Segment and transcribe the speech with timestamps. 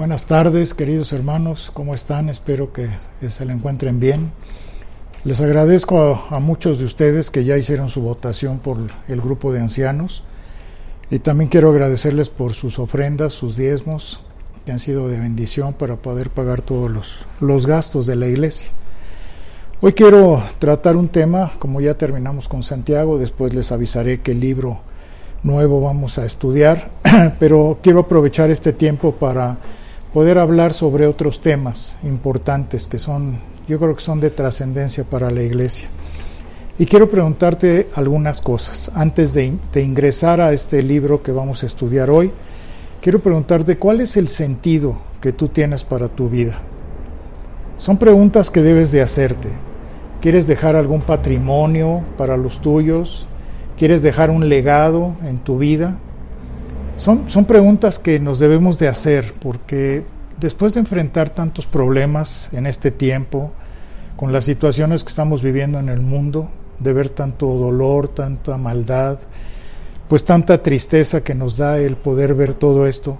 [0.00, 2.30] Buenas tardes, queridos hermanos, ¿cómo están?
[2.30, 2.88] Espero que
[3.28, 4.32] se le encuentren bien.
[5.24, 8.78] Les agradezco a, muchos de ustedes que ya hicieron su votación por
[9.08, 10.24] el grupo de ancianos
[11.10, 14.22] y también quiero agradecerles por sus ofrendas, sus diezmos,
[14.64, 18.70] que han sido de bendición para poder pagar todos los, los gastos de la iglesia.
[19.80, 24.80] Hoy quiero tratar un tema, como ya terminamos con Santiago, después les avisaré qué libro
[25.42, 26.90] nuevo vamos a estudiar,
[27.38, 29.58] pero quiero aprovechar este tiempo para
[30.12, 33.38] poder hablar sobre otros temas importantes que son,
[33.68, 35.88] yo creo que son de trascendencia para la iglesia.
[36.78, 38.90] Y quiero preguntarte algunas cosas.
[38.94, 42.32] Antes de, de, ingresar a este libro que vamos a estudiar hoy,
[43.02, 46.58] quiero preguntarte cuál es el sentido que tú tienes para tu vida.
[47.76, 49.50] Son preguntas que debes de hacerte.
[50.20, 53.26] ¿Quieres dejar algún patrimonio para los tuyos?
[53.80, 55.96] ¿Quieres dejar un legado en tu vida?
[56.98, 60.04] Son, son preguntas que nos debemos de hacer porque
[60.38, 63.52] después de enfrentar tantos problemas en este tiempo,
[64.16, 69.18] con las situaciones que estamos viviendo en el mundo, de ver tanto dolor, tanta maldad,
[70.10, 73.16] pues tanta tristeza que nos da el poder ver todo esto,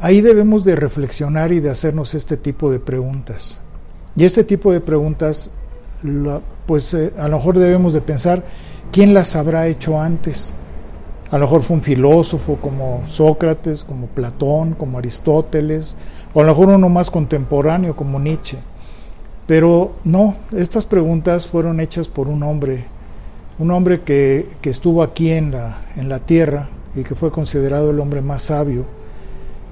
[0.00, 3.60] ahí debemos de reflexionar y de hacernos este tipo de preguntas.
[4.16, 5.50] Y este tipo de preguntas,
[6.66, 8.44] pues eh, a lo mejor debemos de pensar,
[8.92, 10.54] ¿quién las habrá hecho antes?
[11.30, 15.94] A lo mejor fue un filósofo como Sócrates, como Platón, como Aristóteles,
[16.32, 18.58] o a lo mejor uno más contemporáneo como Nietzsche.
[19.46, 22.86] Pero no, estas preguntas fueron hechas por un hombre,
[23.58, 28.00] un hombre que, estuvo aquí en la, en la tierra y que fue considerado el
[28.00, 28.84] hombre más sabio,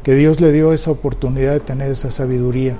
[0.03, 2.77] que Dios le dio esa oportunidad de tener esa sabiduría.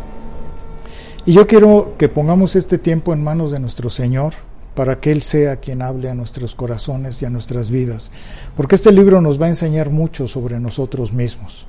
[1.25, 4.35] Y yo quiero que pongamos este tiempo en manos de nuestro Señor,
[4.77, 8.13] para que Él sea quien hable a nuestros corazones y a nuestras vidas.
[8.57, 11.67] Porque este libro nos va a enseñar mucho sobre nosotros mismos.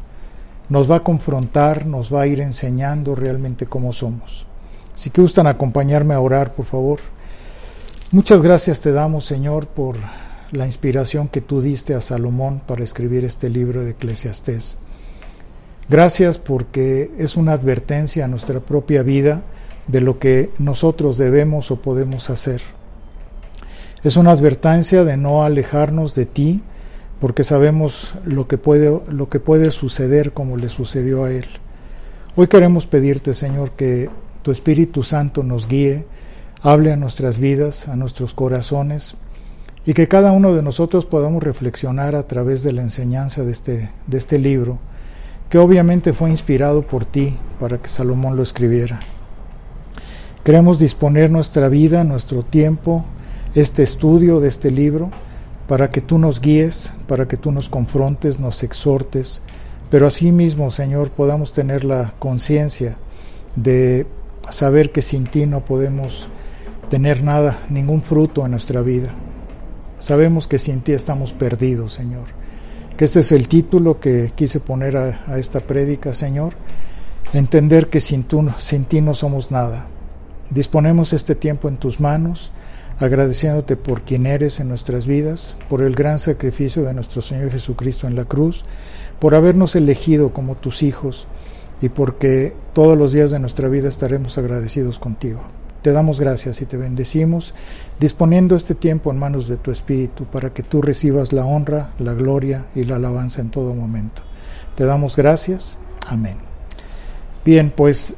[0.70, 4.46] Nos va a confrontar, nos va a ir enseñando realmente cómo somos.
[4.94, 7.00] Si gustan acompañarme a orar, por favor.
[8.12, 9.96] Muchas gracias te damos, Señor, por
[10.52, 14.78] la inspiración que tú diste a Salomón para escribir este libro de Eclesiastés.
[15.90, 19.44] Gracias porque es una advertencia a nuestra propia vida
[19.88, 22.62] de lo que nosotros debemos o podemos hacer.
[24.04, 26.62] Es una advertencia de no alejarnos de ti,
[27.20, 31.46] porque sabemos lo que puede, lo que puede suceder como le sucedió a él.
[32.36, 34.10] Hoy queremos pedirte, Señor, que
[34.44, 36.06] tu Espíritu Santo nos guíe,
[36.62, 39.16] hable a nuestras vidas, a nuestros corazones,
[39.84, 43.90] y que cada uno de nosotros podamos reflexionar a través de la enseñanza de este,
[44.06, 44.78] de este libro,
[45.50, 49.00] que obviamente fue inspirado por ti para que Salomón lo escribiera.
[50.44, 53.06] Queremos disponer nuestra vida, nuestro tiempo,
[53.62, 55.10] este estudio de este libro
[55.68, 59.42] para que tú nos guíes, para que tú nos confrontes, nos exhortes,
[59.90, 62.98] pero asimismo, Señor, podamos tener la conciencia
[63.56, 64.06] de
[64.50, 66.30] saber que sin ti no podemos
[66.90, 69.10] tener nada, ningún fruto en nuestra vida.
[69.98, 72.26] Sabemos que sin ti estamos perdidos, Señor.
[72.96, 76.54] Que ese es el título que quise poner a, esta prédica, Señor.
[77.34, 79.88] Entender que sin, tú, sin ti no somos nada.
[80.52, 82.52] Disponemos este tiempo en tus manos
[83.00, 88.08] agradeciéndote por quien eres en nuestras vidas, por el gran sacrificio de nuestro Señor Jesucristo
[88.08, 88.66] en la cruz,
[89.20, 91.28] por habernos elegido como tus hijos
[91.82, 95.42] y porque todos los días de nuestra vida estaremos agradecidos contigo.
[95.82, 97.54] Te damos gracias y te bendecimos,
[98.00, 102.14] disponiendo este tiempo en manos de tu Espíritu para que tú recibas la honra, la
[102.14, 104.24] gloria y la alabanza en todo momento.
[104.76, 105.78] Te damos gracias.
[106.08, 106.38] Amén.
[107.46, 108.16] Bien, pues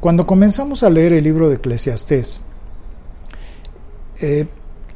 [0.00, 2.40] cuando comenzamos a leer el libro de Eclesiastés,
[4.20, 4.46] eh,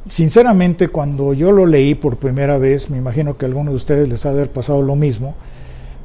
[0.07, 4.07] sinceramente, cuando yo lo leí por primera vez, me imagino que a algunos de ustedes
[4.07, 5.35] les ha de haber pasado lo mismo,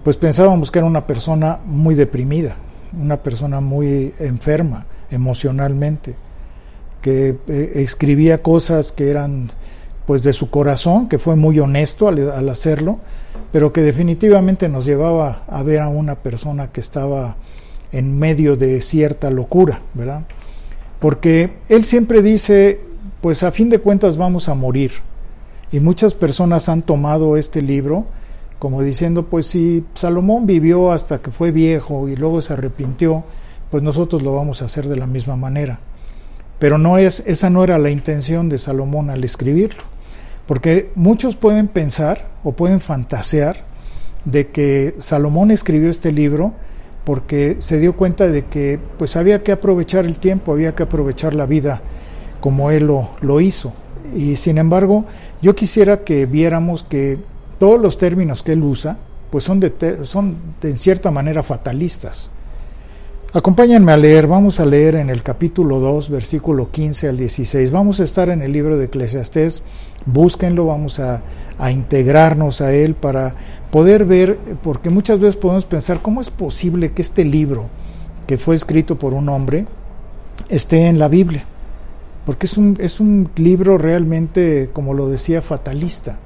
[0.03, 2.57] pues pensábamos que era una persona muy deprimida,
[2.99, 6.15] una persona muy enferma emocionalmente,
[7.01, 9.51] que eh, escribía cosas que eran
[10.07, 12.99] pues de su corazón, que fue muy honesto al, al, hacerlo,
[13.53, 17.37] pero que definitivamente nos llevaba a ver a una persona que estaba
[17.93, 20.23] en medio de cierta locura, ¿verdad?
[20.99, 22.81] Porque él siempre dice,
[23.23, 24.93] pues a fin de cuentas vamos a morir.
[25.71, 28.05] Y muchas personas han tomado este libro
[28.59, 33.25] como diciendo, pues si Salomón vivió hasta que fue viejo y luego se arrepintió,
[33.73, 35.81] pues nosotros lo vamos a hacer de la misma manera.
[36.61, 39.83] Pero no es, esa no era la intención de Salomón al escribirlo.
[40.47, 43.65] Porque muchos pueden pensar o pueden fantasear
[44.25, 46.53] de que Salomón escribió este libro
[47.05, 51.35] porque se dio cuenta de que pues había que aprovechar el tiempo, había que aprovechar
[51.35, 51.83] la vida
[52.43, 53.73] como él lo, hizo.
[54.15, 55.07] Y sin embargo,
[55.41, 57.19] yo quisiera que viéramos que
[57.59, 58.99] todos los términos que él usa
[59.31, 62.33] pues son de, son de en cierta manera fatalistas.
[63.33, 67.71] Acompáñenme a leer, vamos a leer en el capítulo 2, versículo 15 al 16.
[67.71, 69.63] Vamos a estar en el libro de Eclesiastés,
[70.05, 71.23] búsquenlo, vamos a,
[71.59, 73.37] a, integrarnos a él para
[73.71, 77.71] poder ver, porque muchas veces podemos pensar, ¿cómo es posible que este libro,
[78.27, 79.67] que fue escrito por un hombre,
[80.51, 81.47] esté en la Biblia?
[82.25, 86.19] Porque es un, es un libro realmente, como lo decía, fatalista.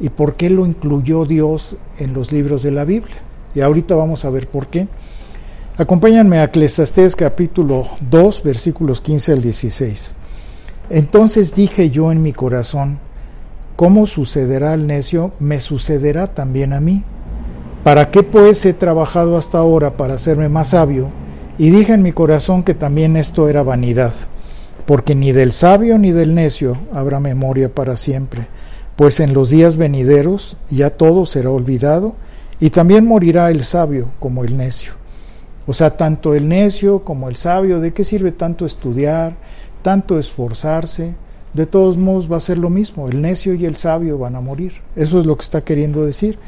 [0.00, 3.16] ¿Y por qué lo incluyó Dios en los libros de la Biblia?
[3.54, 4.88] Y ahorita vamos a ver por qué.
[5.76, 10.14] Acompáñenme a Eclesiastés capítulo 2, versículos 15 al 16.
[10.90, 12.98] Entonces dije yo en mi corazón,
[13.76, 15.32] ¿cómo sucederá al necio?
[15.38, 17.04] Me sucederá también a mí.
[17.84, 21.10] ¿Para qué pues he trabajado hasta ahora para hacerme más sabio?
[21.58, 24.12] Y dije en mi corazón que también esto era vanidad,
[24.88, 28.46] porque ni del sabio ni del necio habrá memoria para siempre,
[28.96, 32.14] pues en los días venideros ya todo será olvidado,
[32.58, 34.92] y también morirá el sabio como el necio.
[35.66, 39.36] O sea, tanto el necio como el sabio, ¿de qué sirve tanto estudiar,
[39.82, 41.14] tanto esforzarse?
[41.52, 44.40] De todos modos va a ser lo mismo, el necio y el sabio van a
[44.40, 44.72] morir.
[44.96, 46.38] Eso es lo que está queriendo decir.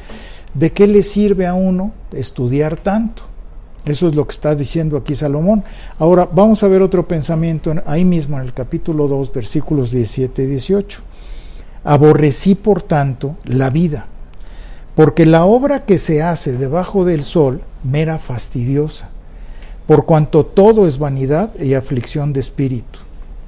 [0.54, 3.29] ¿De qué le sirve a uno estudiar tanto?
[3.84, 5.64] Eso es lo que está diciendo aquí Salomón.
[5.98, 10.46] Ahora vamos a ver otro pensamiento ahí mismo en el capítulo 2, versículos 17 y
[10.46, 11.00] 18.
[11.84, 14.06] Aborrecí por tanto la vida
[14.94, 19.08] porque la obra que se hace debajo del sol mera fastidiosa,
[19.86, 22.98] por cuanto todo es vanidad y aflicción de espíritu.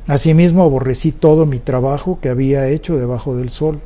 [0.06, 3.80] Asimismo aborrecí todo mi trabajo que había hecho debajo del sol,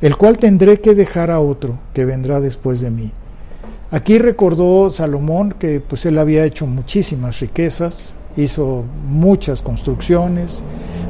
[0.00, 3.12] el cual tendré que dejar a otro que vendrá después de mí.
[3.90, 10.64] Aquí recordó Salomón que pues él había hecho muchísimas riquezas, hizo muchas construcciones,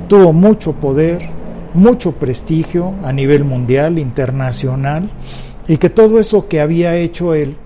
[0.09, 1.29] tuvo mucho poder,
[1.73, 5.11] mucho prestigio a nivel mundial, internacional,
[5.67, 7.57] y que todo eso que había hecho él,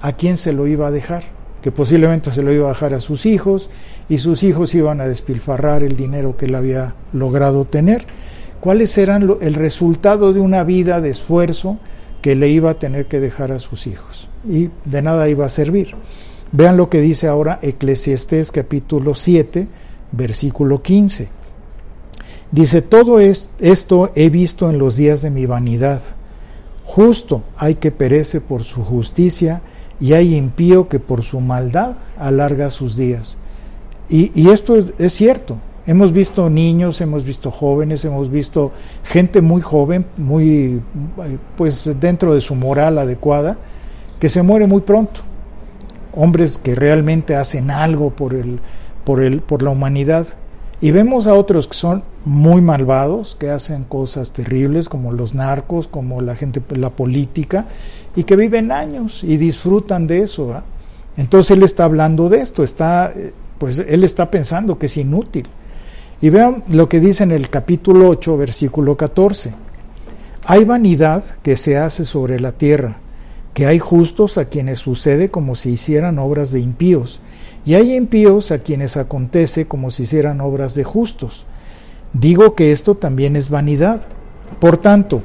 [0.00, 1.24] ¿a quién se lo iba a dejar?
[1.62, 3.70] Que posiblemente se lo iba a dejar a sus hijos
[4.08, 8.04] y sus hijos iban a despilfarrar el dinero que él había logrado tener.
[8.60, 11.78] ¿Cuáles eran el resultado de una vida de esfuerzo
[12.26, 14.28] que le iba a tener que dejar a sus hijos?
[14.44, 15.94] Y de nada iba a servir.
[16.50, 19.68] Vean lo que dice ahora Eclesiastés capítulo 7,
[20.10, 21.28] versículo 15.
[22.50, 26.02] Dice, todo esto he visto en los días de mi vanidad
[26.84, 29.62] Justo hay que perece por su justicia
[30.00, 33.38] y hay impío que por su maldad alarga sus días.
[34.08, 35.58] Y, esto es, cierto.
[35.86, 38.72] Hemos visto niños, hemos visto jóvenes, hemos visto
[39.04, 40.82] gente muy joven, muy
[41.56, 43.56] pues dentro de su moral adecuada,
[44.18, 45.20] que se muere muy pronto.
[46.12, 48.58] Hombres que realmente hacen algo por el,
[49.04, 50.26] por el, por la humanidad
[50.80, 55.88] y vemos a otros que son muy malvados, que hacen cosas terribles como los narcos,
[55.88, 57.66] como la gente, la política,
[58.14, 60.62] y que viven años y disfrutan de eso.
[61.16, 63.12] Entonces él está hablando de esto, está,
[63.58, 65.46] pues él está pensando que es inútil.
[66.20, 69.52] Y vean lo que dice en el capítulo 8, versículo 14.
[70.44, 72.98] Hay vanidad que se hace sobre la tierra,
[73.52, 77.20] que hay justos a quienes sucede como si hicieran obras de impíos
[77.66, 81.46] y hay impíos a quienes acontece como si hicieran obras de justos.
[82.12, 84.06] Digo que esto también es vanidad.
[84.60, 85.22] Por tanto,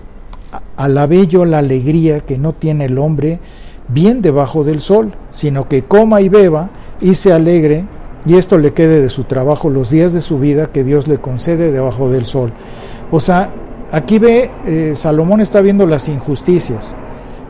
[0.75, 3.39] alabé yo la alegría que no tiene el hombre
[3.87, 7.85] bien debajo del sol, sino que coma y beba y se alegre,
[8.25, 11.17] y esto le quede de su trabajo los días de su vida que Dios le
[11.17, 12.53] concede debajo del sol.
[13.11, 13.51] O sea,
[13.91, 16.95] aquí ve, eh, Salomón está viendo las injusticias.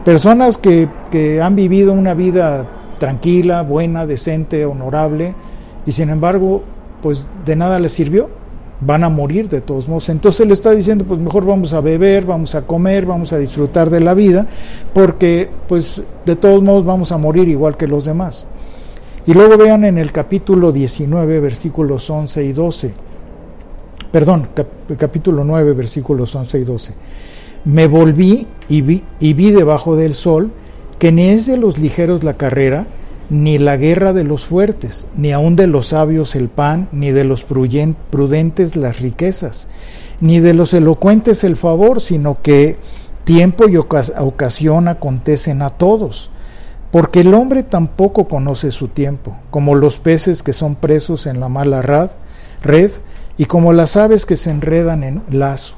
[0.05, 2.67] Personas que, que han vivido una vida
[2.99, 5.35] tranquila, buena, decente, honorable,
[5.85, 6.63] y sin embargo,
[7.01, 8.29] pues de nada les sirvió,
[8.79, 10.09] van a morir de todos modos.
[10.09, 13.89] Entonces le está diciendo, pues mejor vamos a beber, vamos a comer, vamos a disfrutar
[13.89, 14.47] de la vida,
[14.93, 18.47] porque pues de todos modos vamos a morir igual que los demás.
[19.25, 22.93] Y luego vean en el capítulo 19, versículos 11 y 12,
[24.11, 24.49] perdón,
[24.97, 26.93] capítulo 9, versículos 11 y 12.
[27.65, 30.51] Me volví y vi, y vi debajo del sol
[30.97, 32.87] que ni es de los ligeros la carrera,
[33.29, 37.23] ni la guerra de los fuertes, ni aun de los sabios el pan, ni de
[37.23, 39.67] los prudentes las riquezas.
[40.19, 42.77] ni de los elocuentes el favor, sino que
[43.23, 46.29] tiempo y ocasión acontecen a todos.
[46.91, 51.47] Porque el hombre tampoco conoce su tiempo, como los peces que son presos en la
[51.47, 52.91] mala red,
[53.37, 55.75] y como las aves que se enredan en lazo.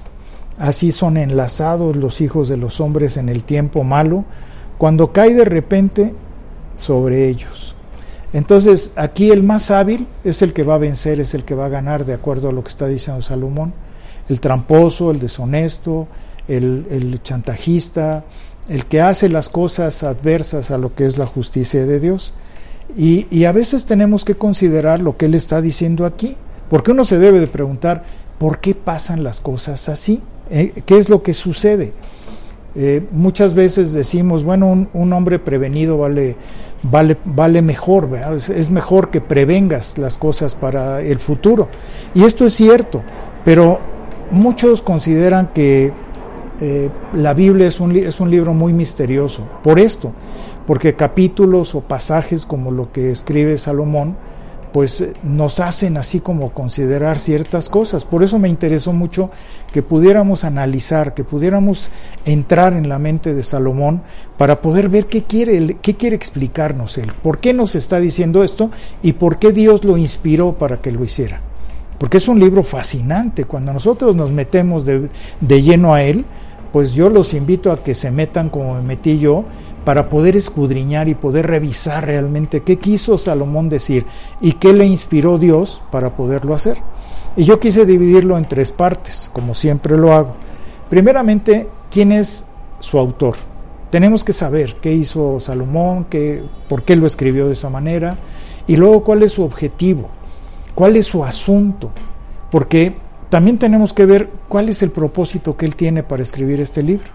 [0.57, 4.25] Así son enlazados los hijos de los hombres en el tiempo malo,
[4.77, 6.13] cuando cae de repente
[6.77, 7.75] sobre ellos.
[8.33, 11.67] Entonces, aquí el más hábil es el que va a vencer, es el que va
[11.67, 13.73] a ganar, de acuerdo a lo que está diciendo Salomón.
[14.27, 16.07] El tramposo, el deshonesto,
[16.47, 18.23] el, chantajista,
[18.69, 22.33] el que hace las cosas adversas a lo que es la justicia de Dios.
[22.95, 26.37] Y, a veces tenemos que considerar lo que él está diciendo aquí,
[26.69, 28.03] porque uno se debe de preguntar,
[28.37, 30.21] ¿por qué pasan las cosas así?
[30.51, 30.83] ¿Eh?
[30.85, 31.93] ¿Qué es lo que sucede?
[32.75, 36.35] Eh, muchas veces decimos, bueno, un, hombre prevenido vale,
[36.83, 41.69] vale, vale mejor, es, mejor que prevengas las cosas para el futuro.
[42.13, 43.01] Y esto es cierto,
[43.45, 43.79] pero
[44.31, 45.93] muchos consideran que
[46.65, 50.13] eh, la Biblia es un, es un libro muy misterioso, por esto,
[50.65, 54.15] porque capítulos o pasajes como lo que escribe Salomón,
[54.71, 58.05] pues eh, nos hacen así como considerar ciertas cosas.
[58.05, 59.29] Por eso me interesó mucho
[59.73, 61.89] que pudiéramos analizar, que pudiéramos
[62.23, 64.01] entrar en la mente de Salomón
[64.37, 68.69] para poder ver qué quiere, qué quiere explicarnos él, por qué nos está diciendo esto
[69.01, 71.41] y por qué Dios lo inspiró para que lo hiciera.
[71.99, 73.43] Porque es un libro fascinante.
[73.43, 75.09] Cuando nosotros nos metemos de,
[75.41, 76.25] de lleno a él,
[76.73, 79.45] pues yo los invito a que se metan como me metí yo
[79.85, 84.07] para poder escudriñar y poder revisar realmente qué quiso Salomón decir
[84.41, 86.77] y qué le inspiró Dios para poderlo hacer.
[87.35, 90.33] Y yo quise dividirlo en tres partes, como siempre lo hago.
[90.89, 92.47] Primeramente, ¿quién es
[92.79, 93.35] su autor?
[93.91, 98.17] Tenemos que saber qué hizo Salomón, qué, por qué lo escribió de esa manera,
[98.65, 100.09] y luego cuál es su objetivo,
[100.73, 101.91] cuál es su asunto,
[102.49, 102.95] porque
[103.33, 107.07] también tenemos que ver cuál es el propósito que él tiene para escribir este libro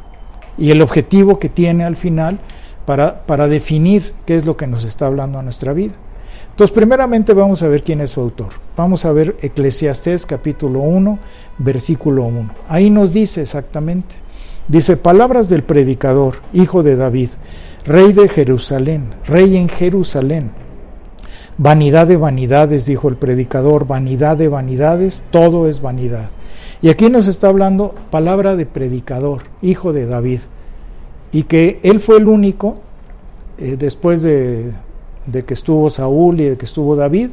[0.58, 2.40] y el objetivo que tiene al final
[2.86, 5.92] para, para definir qué es lo que nos está hablando a nuestra vida.
[6.50, 8.48] Entonces, primeramente vamos a ver quién es su autor.
[8.76, 11.20] Vamos a ver Eclesiastés capítulo 1,
[11.58, 12.50] versículo 1.
[12.68, 14.16] Ahí nos dice exactamente.
[14.66, 17.30] Dice, palabras del predicador, hijo de David,
[17.84, 20.50] rey de Jerusalén, rey en Jerusalén.
[21.60, 26.30] Vanidad de vanidades, dijo el predicador, vanidad de vanidades, todo es vanidad.
[26.80, 30.38] Y aquí nos está hablando palabra de predicador, hijo de David,
[31.32, 32.76] y que él fue el único,
[33.58, 34.70] eh, después de,
[35.26, 37.30] de que estuvo Saúl y de que estuvo David,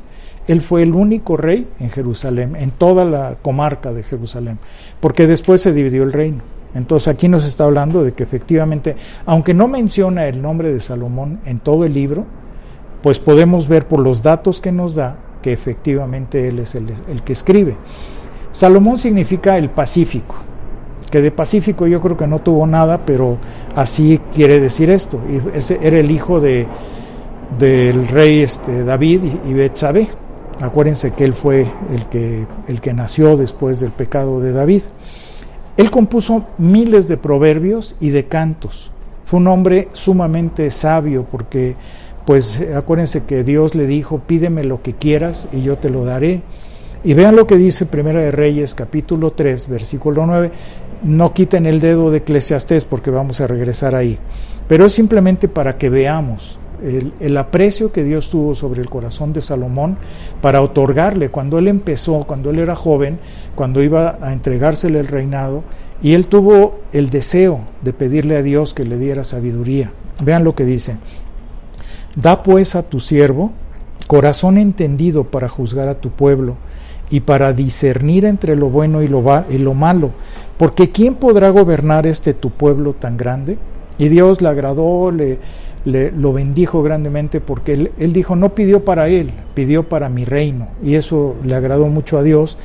[0.47, 4.57] él fue el único rey en Jerusalén, en toda la comarca de Jerusalén,
[5.01, 6.41] porque después se dividió el reino.
[6.73, 8.95] Entonces aquí nos está hablando de que efectivamente,
[9.27, 12.25] aunque no menciona el nombre de Salomón en todo el libro,
[13.05, 17.21] pues podemos ver por los datos que nos da que efectivamente él es el, el
[17.21, 17.77] que escribe.
[18.51, 20.33] Salomón significa el Pacífico,
[21.11, 23.37] que de Pacífico yo creo que no tuvo nada, pero
[23.75, 25.21] así quiere decir esto.
[25.29, 26.65] Y ese era el hijo de,
[27.59, 30.07] del rey este, David y, Betsabé.
[30.59, 34.81] Acuérdense que él fue el que, el que nació después del pecado de David.
[35.77, 38.91] Él compuso miles de proverbios y de cantos.
[39.25, 41.75] Fue un hombre sumamente sabio porque,
[42.25, 46.41] pues, acuérdense que Dios le dijo, pídeme lo que quieras y yo te lo daré.
[47.03, 50.51] Y vean lo que dice Primera de Reyes capítulo 3 versículo 9.
[51.03, 54.17] No quiten el dedo de Eclesiastés porque vamos a regresar ahí.
[54.67, 59.33] Pero es simplemente para que veamos el, el, aprecio que Dios tuvo sobre el corazón
[59.33, 59.97] de Salomón
[60.41, 63.19] para otorgarle cuando él empezó, cuando él era joven,
[63.53, 65.63] cuando iba a entregársele el reinado,
[66.01, 69.91] y él tuvo el deseo de pedirle a Dios que le diera sabiduría.
[70.23, 70.97] Vean lo que dice.
[72.15, 73.51] Da pues a tu siervo
[74.07, 76.55] corazón entendido para juzgar a tu pueblo
[77.09, 80.11] y para discernir entre lo bueno y lo, y lo malo,
[80.57, 83.57] porque ¿quién podrá gobernar este tu pueblo tan grande?
[83.97, 85.39] Y Dios le agradó, le,
[85.85, 90.25] le lo bendijo grandemente porque él, él, dijo, no pidió para él, pidió para mi
[90.25, 90.67] reino.
[90.83, 92.57] Y eso le agradó mucho a Dios.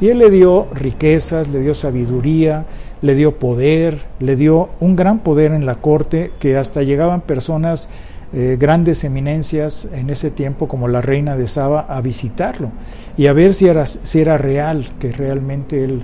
[0.00, 2.66] Y él le dio riquezas, le dio sabiduría,
[3.02, 7.88] le dio poder, le dio un gran poder en la corte que hasta llegaban personas
[8.32, 12.70] eh, grandes eminencias en ese tiempo como la reina de Saba a visitarlo
[13.16, 16.02] y a ver si era, si era real que realmente él,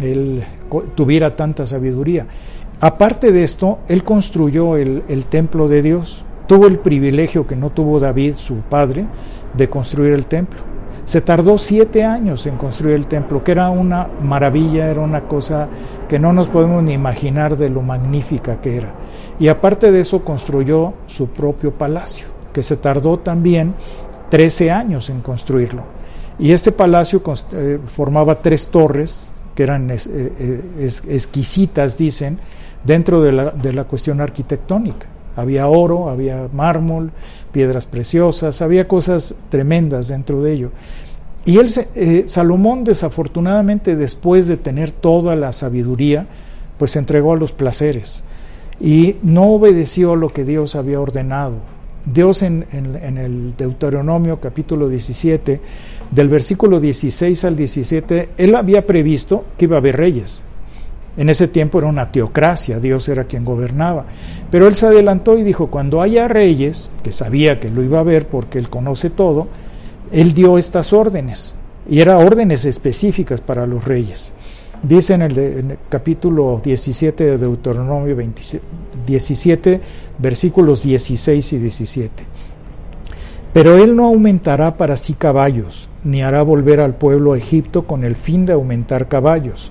[0.00, 0.42] él
[0.96, 2.26] tuviera tanta sabiduría.
[2.80, 7.70] Aparte de esto, él construyó el, el templo de Dios, tuvo el privilegio que no
[7.70, 9.06] tuvo David, su padre,
[9.54, 10.60] de construir el templo.
[11.04, 15.68] Se tardó siete años en construir el templo, que era una maravilla, era una cosa
[16.08, 18.92] que no nos podemos ni imaginar de lo magnífica que era.
[19.42, 23.74] Y aparte de eso construyó su propio palacio, que se tardó también
[24.30, 25.82] 13 años en construirlo.
[26.38, 27.20] Y este palacio
[27.52, 32.38] eh, formaba tres torres que eran exquisitas, dicen,
[32.84, 35.08] dentro de la, de la cuestión arquitectónica.
[35.34, 37.10] Había oro, había mármol,
[37.50, 40.70] piedras preciosas, había cosas tremendas dentro de ello.
[41.44, 46.28] Y él, eh, Salomón, desafortunadamente, después de tener toda la sabiduría,
[46.78, 48.22] pues se entregó a los placeres
[48.82, 51.54] y no obedeció lo que Dios había ordenado.
[52.04, 55.60] Dios en, el Deuteronomio capítulo 17,
[56.10, 60.42] del versículo 16 al 17, él había previsto que iba a haber reyes.
[61.16, 64.06] En ese tiempo era una teocracia, Dios era quien gobernaba.
[64.50, 68.04] Pero él se adelantó y dijo, cuando haya reyes, que sabía que lo iba a
[68.04, 69.46] ver porque él conoce todo,
[70.10, 71.54] él dio estas órdenes.
[71.88, 74.34] Y eran órdenes específicas para los reyes.
[74.82, 78.16] Dice en el, capítulo 17 de Deuteronomio
[79.06, 79.80] 17,
[80.18, 82.24] versículos 16 y 17.
[83.52, 88.02] Pero él no aumentará para sí caballos, ni hará volver al pueblo a Egipto con
[88.02, 89.70] el fin de aumentar caballos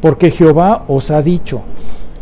[0.00, 1.62] porque Jehová os ha dicho,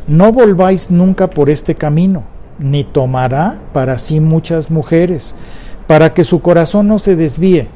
[0.06, 2.24] no volváis nunca por este camino,
[2.58, 5.34] ni tomará para sí muchas mujeres,
[5.86, 7.68] para que su corazón no se desvíe,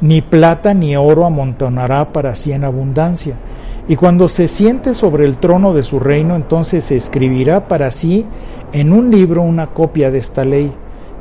[0.00, 3.36] ni plata ni oro amontonará para sí en abundancia.
[3.88, 8.26] Y cuando se siente sobre el trono de su reino, entonces se escribirá para sí
[8.72, 10.72] en un libro una copia de esta ley,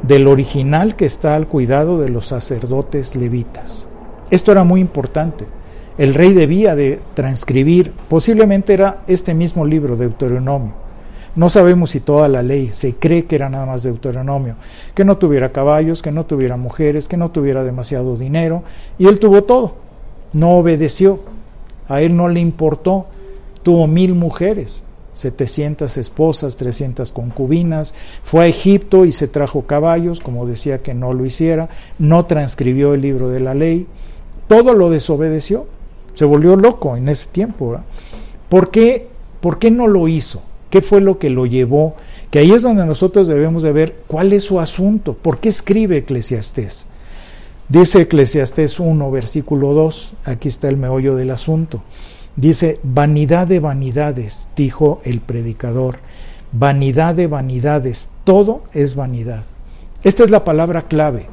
[0.04, 3.88] del original que está al cuidado de los sacerdotes levitas.
[4.30, 5.46] Esto era muy importante
[5.98, 10.74] el rey debía de transcribir, posiblemente era este mismo libro, Deuteronomio.
[11.36, 14.56] No sabemos si toda la ley, se cree que era nada más Deuteronomio,
[14.96, 18.64] que no tuviera caballos, que no tuviera mujeres, que no tuviera demasiado dinero,
[18.98, 19.76] y él tuvo todo,
[20.34, 21.20] no obedeció,
[21.92, 23.08] a él no le importó,
[23.64, 24.84] tuvo mil mujeres,
[25.14, 27.94] 700 esposas, 300 concubinas,
[28.24, 31.70] fue a Egipto y se trajo caballos, como decía que no lo hiciera,
[32.00, 33.88] no transcribió el libro de la ley,
[34.48, 35.68] todo lo desobedeció.
[36.14, 37.78] Se volvió loco en ese tiempo.
[38.50, 39.08] ¿Por qué,
[39.40, 40.42] ¿Por qué no lo hizo?
[40.70, 41.96] ¿Qué fue lo que lo llevó?
[42.30, 45.14] Que ahí es donde nosotros debemos de ver cuál es su asunto.
[45.14, 46.86] ¿Por qué escribe Eclesiastés?
[47.72, 51.82] Dice Eclesiastés 1, versículo 2, aquí está el meollo del asunto.
[52.36, 56.00] Dice, vanidad de vanidades, dijo el predicador,
[56.52, 59.46] vanidad de vanidades, todo es vanidad.
[60.04, 61.28] Esta es la palabra clave.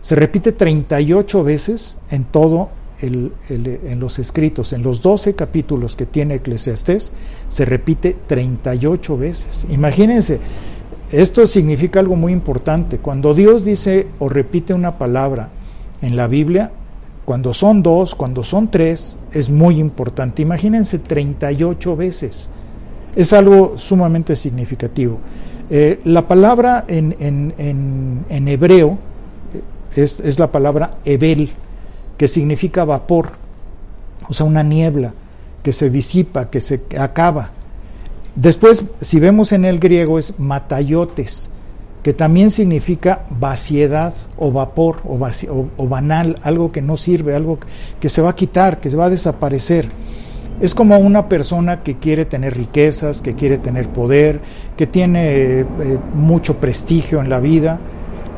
[0.00, 2.68] Se repite 38 veces en todo
[3.00, 7.12] en los escritos, en los 12 capítulos que tiene Eclesiastés,
[7.48, 9.66] se repite 38 veces.
[9.68, 10.38] Imagínense,
[11.10, 12.98] esto significa algo muy importante.
[12.98, 15.50] Cuando Dios dice o repite una palabra
[16.04, 16.70] en la Biblia,
[17.24, 20.42] cuando son dos, cuando son tres, es muy importante.
[20.42, 22.50] Imagínense 38 veces.
[23.16, 25.18] Es algo sumamente significativo.
[25.70, 27.54] Eh, la palabra en,
[28.28, 28.98] hebreo
[29.96, 31.50] es, es, la palabra Ebel,
[32.18, 33.30] que significa vapor,
[34.28, 35.14] o sea, una niebla
[35.62, 37.50] que se disipa, que se acaba.
[38.34, 41.50] Después, si vemos en el griego, es matayotes,
[42.04, 47.58] que también significa vaciedad o vapor o, banal, algo que no sirve, algo
[47.98, 49.88] que se va a quitar, que se va a desaparecer.
[50.60, 54.42] Es como una persona que quiere tener riquezas, que quiere tener poder,
[54.76, 55.66] que tiene eh,
[56.14, 57.80] mucho prestigio en la vida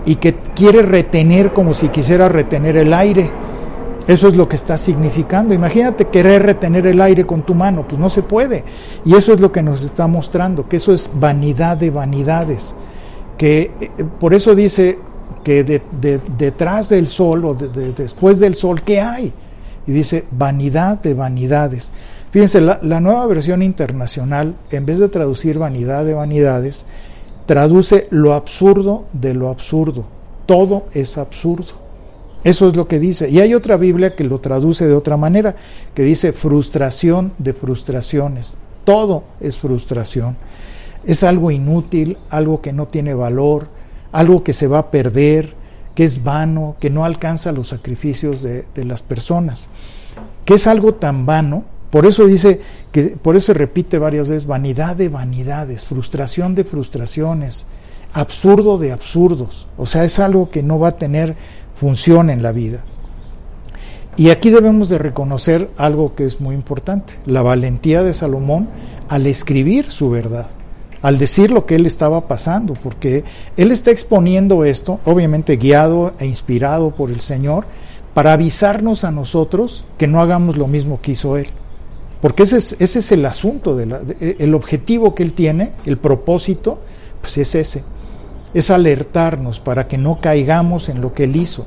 [0.07, 3.31] y que quiere retener como si quisiera retener el aire
[4.07, 5.53] eso es lo que está significando.
[5.53, 8.63] Imagínate querer retener el aire con tu mano, pues no se puede.
[9.05, 12.77] Y eso es lo que nos está mostrando, que eso es vanidad de vanidades.
[13.37, 14.99] Que eh, por eso dice
[15.42, 19.33] que detrás del sol o después del sol, ¿qué hay?
[19.87, 21.92] Y dice vanidad de vanidades.
[22.31, 26.87] Fíjense, la nueva versión internacional, en vez de traducir vanidad de vanidades,
[27.46, 30.05] traduce lo absurdo de lo absurdo.
[30.44, 31.87] Todo es absurdo.
[32.44, 33.29] Eso es lo que dice.
[33.29, 35.57] Y hay otra Biblia que lo traduce de otra manera,
[35.94, 38.59] que dice frustración de frustraciones.
[38.85, 40.37] Todo es frustración.
[41.05, 43.69] Es algo inútil, algo que no tiene valor,
[44.13, 45.55] algo que se va a perder,
[45.95, 49.69] que es vano, que no alcanza los sacrificios de, las personas.
[50.45, 52.61] Que es algo tan vano, por eso dice
[52.93, 57.67] que, por eso repite varias veces, vanidad de vanidades, frustración de frustraciones,
[58.13, 59.69] absurdo de absurdos.
[59.77, 61.37] O sea, es algo que no va a tener
[61.75, 62.85] función en la vida.
[64.17, 68.69] Y aquí debemos de reconocer algo que es muy importante, la valentía de Salomón
[69.09, 70.49] al escribir su verdad,
[71.07, 73.23] al decir lo que él estaba pasando, porque
[73.57, 77.64] él está exponiendo esto, obviamente guiado e inspirado por el Señor,
[78.12, 81.47] para avisarnos a nosotros que no hagamos lo mismo que hizo él.
[82.21, 86.81] Porque ese es, ese es el asunto, de el objetivo que él tiene, el propósito,
[87.21, 87.85] pues es ese,
[88.53, 91.66] es alertarnos para que no caigamos en lo que él hizo,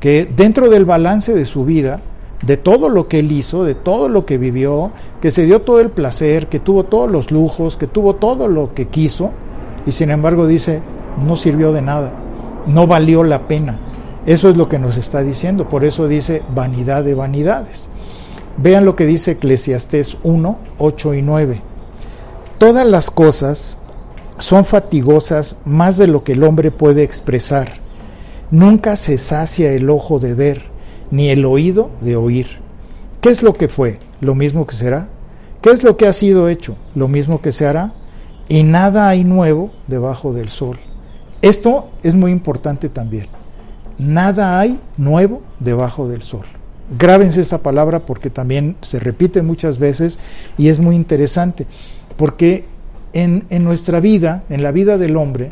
[0.00, 2.00] que dentro del balance de su vida
[2.42, 5.80] de todo lo que él hizo, de todo lo que vivió, que se dio todo
[5.80, 9.30] el placer, que tuvo todos los lujos, que tuvo todo lo que quiso,
[9.86, 10.82] y sin embargo dice,
[11.24, 12.12] no sirvió de nada,
[12.66, 13.78] no valió la pena.
[14.26, 17.88] Eso es lo que nos está diciendo, por eso dice vanidad de vanidades.
[18.56, 21.62] Vean lo que dice Eclesiastés 1, 8 y 9.
[22.58, 23.78] Todas las cosas
[24.38, 27.80] son fatigosas más de lo que el hombre puede expresar.
[28.50, 30.71] Nunca se sacia el ojo de ver,
[31.12, 32.46] ni el oído de oír.
[33.20, 34.00] ¿Qué es lo que fue?
[34.20, 35.08] Lo mismo que será.
[35.60, 36.76] ¿Qué es lo que ha sido hecho?
[36.96, 37.92] Lo mismo que se hará.
[38.48, 40.78] Y nada hay nuevo debajo del sol.
[41.42, 43.26] Esto es muy importante también.
[43.98, 46.46] Nada hay nuevo debajo del sol.
[46.98, 50.18] Grábense esta palabra porque también se repite muchas veces
[50.56, 51.66] y es muy interesante.
[52.16, 52.64] Porque
[53.12, 55.50] en, en nuestra vida, en la vida del hombre,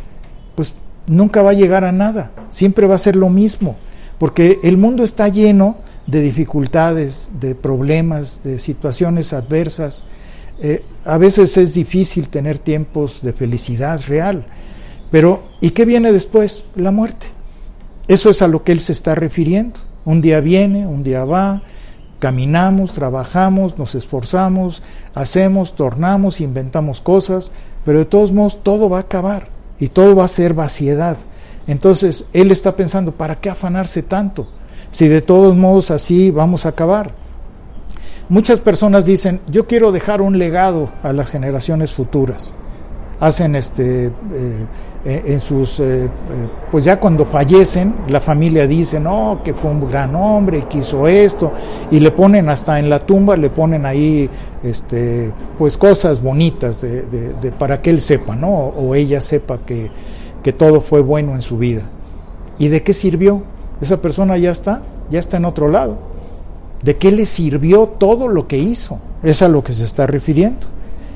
[0.54, 0.74] pues
[1.06, 2.30] nunca va a llegar a nada.
[2.48, 3.76] Siempre va a ser lo mismo
[4.20, 10.04] porque el mundo está lleno de dificultades, de problemas, de situaciones adversas.
[10.60, 14.44] Eh, a veces es difícil tener tiempos de felicidad real,
[15.10, 16.64] pero ¿y qué viene después?
[16.76, 17.28] La muerte.
[18.08, 19.80] Eso es a lo que él se está refiriendo.
[20.04, 21.62] Un día viene, un día va,
[22.18, 24.82] caminamos, trabajamos, nos esforzamos,
[25.14, 27.52] hacemos, tornamos, inventamos cosas,
[27.86, 31.16] pero de todos modos todo va a acabar y todo va a ser vaciedad.
[31.66, 34.48] Entonces él está pensando, ¿para qué afanarse tanto?
[34.90, 37.14] Si de todos modos así vamos a acabar.
[38.28, 42.54] Muchas personas dicen, yo quiero dejar un legado a las generaciones futuras.
[43.18, 44.12] Hacen este, eh,
[45.04, 46.08] eh, en sus, eh,
[46.70, 51.08] pues ya cuando fallecen, la familia dice, no, que fue un gran hombre, que hizo
[51.08, 51.52] esto,
[51.90, 54.30] y le ponen hasta en la tumba, le ponen ahí,
[54.62, 58.48] este, pues cosas bonitas de, de, para que él sepa, ¿no?
[58.48, 59.90] O ella sepa que,
[60.42, 61.82] que todo fue bueno en su vida.
[62.58, 63.42] ¿Y de qué sirvió?
[63.80, 65.98] Esa persona ya está, ya está en otro lado.
[66.82, 68.98] ¿De qué le sirvió todo lo que hizo?
[69.22, 70.66] Es a lo que se está refiriendo.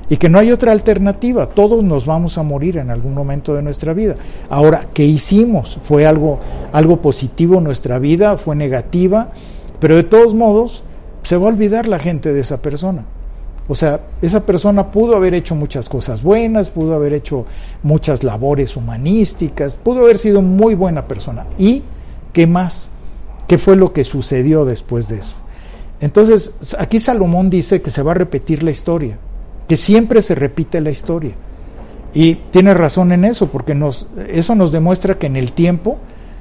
[0.08, 3.62] Y que no hay otra alternativa, todos nos vamos a morir en algún momento de
[3.62, 4.16] nuestra vida.
[4.50, 5.78] Ahora, ¿qué hicimos?
[5.82, 6.40] ¿Fue algo,
[6.72, 8.36] algo positivo en nuestra vida?
[8.36, 9.30] ¿Fue negativa?
[9.80, 10.84] Pero de todos modos,
[11.22, 13.06] se va a olvidar la gente de esa persona.
[13.66, 17.46] O sea, esa persona pudo haber hecho muchas cosas buenas, pudo haber hecho
[17.82, 21.46] muchas labores humanísticas, pudo haber sido muy buena persona.
[21.56, 21.82] ¿Y
[22.32, 22.90] qué más?
[23.48, 25.36] ¿Qué fue lo que sucedió después de eso?
[26.00, 29.18] Entonces, aquí Salomón dice que se va a repetir la historia,
[29.66, 31.34] que siempre se repite la historia.
[32.12, 35.98] Y tiene razón en eso, porque nos, eso nos demuestra que en el tiempo,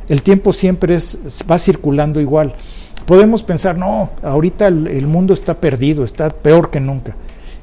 [0.10, 2.56] el tiempo siempre es, va circulando igual
[3.06, 7.16] podemos pensar, no, ahorita el, mundo está perdido, está peor que nunca.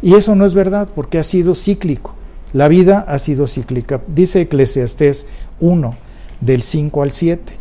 [0.02, 2.14] Y eso no es verdad, porque ha sido cíclico.
[2.52, 4.00] La vida ha sido cíclica.
[4.06, 5.26] Dice Eclesiastés
[5.60, 5.94] 1,
[6.40, 7.52] del 5 al 7.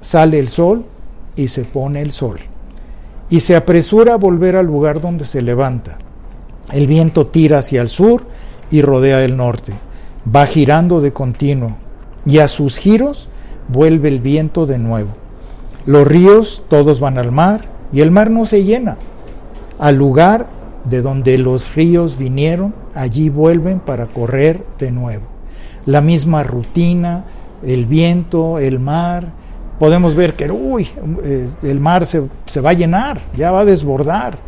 [0.00, 0.84] Sale el sol
[1.36, 2.40] y se pone el sol.
[3.30, 5.98] Y se apresura a volver al lugar donde se levanta.
[6.72, 8.26] El viento tira hacia el sur
[8.70, 9.74] y rodea el norte.
[10.34, 11.76] Va girando de continuo.
[12.26, 13.28] Y a sus giros
[13.68, 15.23] vuelve el viento de nuevo
[15.86, 18.96] los ríos todos van al mar y el mar no se llena.
[19.78, 20.46] Al lugar
[20.84, 25.24] de donde los ríos vinieron, allí vuelven para correr de nuevo.
[25.86, 27.24] La misma rutina,
[27.62, 29.32] el viento, el mar.
[29.78, 30.88] Podemos ver que, uy,
[31.22, 34.38] eh, el mar se, se va a llenar, ya va a desbordar.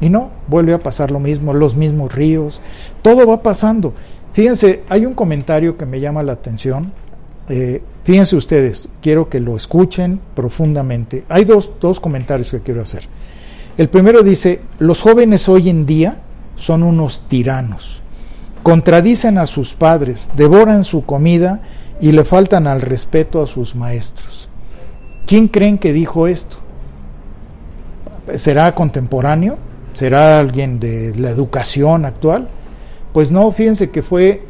[0.00, 2.60] Y no, vuelve a pasar lo mismo, los mismos ríos,
[3.02, 3.94] todo va pasando.
[4.32, 6.92] Fíjense, hay un comentario que me llama la atención
[7.48, 11.24] eh, fíjense ustedes, quiero que lo escuchen profundamente.
[11.28, 13.04] Hay dos, dos comentarios que quiero hacer.
[13.76, 16.22] El primero dice, los jóvenes hoy en día
[16.56, 18.02] son unos tiranos,
[18.62, 21.62] contradicen a sus padres, devoran su comida
[22.00, 24.48] y le faltan al respeto a sus maestros.
[25.26, 26.56] ¿Quién creen que dijo esto?
[28.36, 29.56] ¿Será contemporáneo?
[29.94, 32.48] ¿Será alguien de la educación actual?
[33.12, 34.42] Pues no, fíjense que fue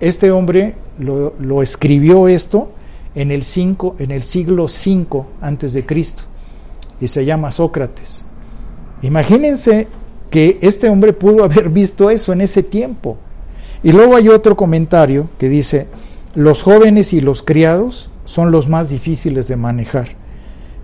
[0.00, 2.70] este hombre lo, escribió esto
[3.14, 6.24] en el, cinco, en el siglo V antes de Cristo
[7.00, 8.24] y se llama Sócrates.
[9.02, 9.88] Imagínense
[10.30, 13.16] que este hombre pudo haber visto eso en ese tiempo.
[13.82, 15.88] Y luego hay otro comentario que dice,
[16.34, 20.16] los jóvenes y los criados son los más difíciles de manejar.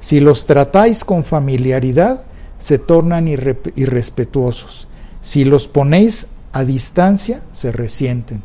[0.00, 2.24] Si los tratáis con familiaridad,
[2.58, 4.86] se tornan irrespetuosos.
[5.22, 8.42] Si los ponéis a distancia, se resienten.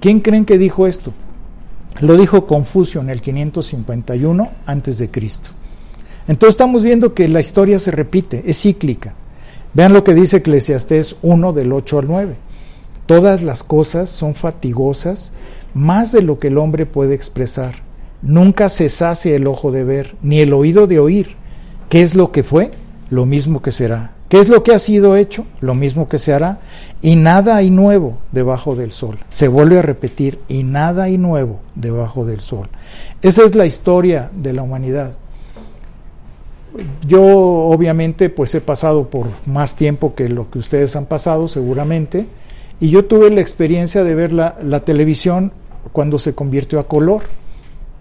[0.00, 1.12] ¿Quién creen que dijo esto?
[2.00, 5.50] Lo dijo Confucio en el 551 antes de Cristo.
[6.26, 9.14] Entonces estamos viendo que la historia se repite, es cíclica.
[9.74, 12.36] Vean lo que dice Eclesiastés 1 del 8 al 9.
[13.06, 15.32] Todas las cosas son fatigosas
[15.74, 17.82] más de lo que el hombre puede expresar.
[18.22, 21.36] Nunca se sacia el ojo de ver, ni el oído de oír.
[21.88, 22.70] ¿Qué es lo que fue?
[23.10, 24.12] lo mismo que será.
[24.28, 25.46] ¿Qué es lo que ha sido hecho?
[25.60, 26.60] Lo mismo que se hará.
[27.00, 29.18] Y nada hay nuevo debajo del sol.
[29.30, 32.68] Se vuelve a repetir, y nada hay nuevo debajo del sol.
[33.22, 35.14] Esa es la historia de la humanidad.
[37.06, 42.26] Yo obviamente pues he pasado por más tiempo que lo que ustedes han pasado seguramente,
[42.80, 45.52] y yo tuve la experiencia de ver la, la televisión
[45.92, 47.22] cuando se convirtió a color.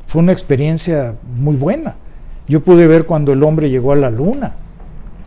[0.08, 1.96] Fue una experiencia muy buena.
[2.48, 4.56] Yo pude ver cuando el hombre llegó a la luna,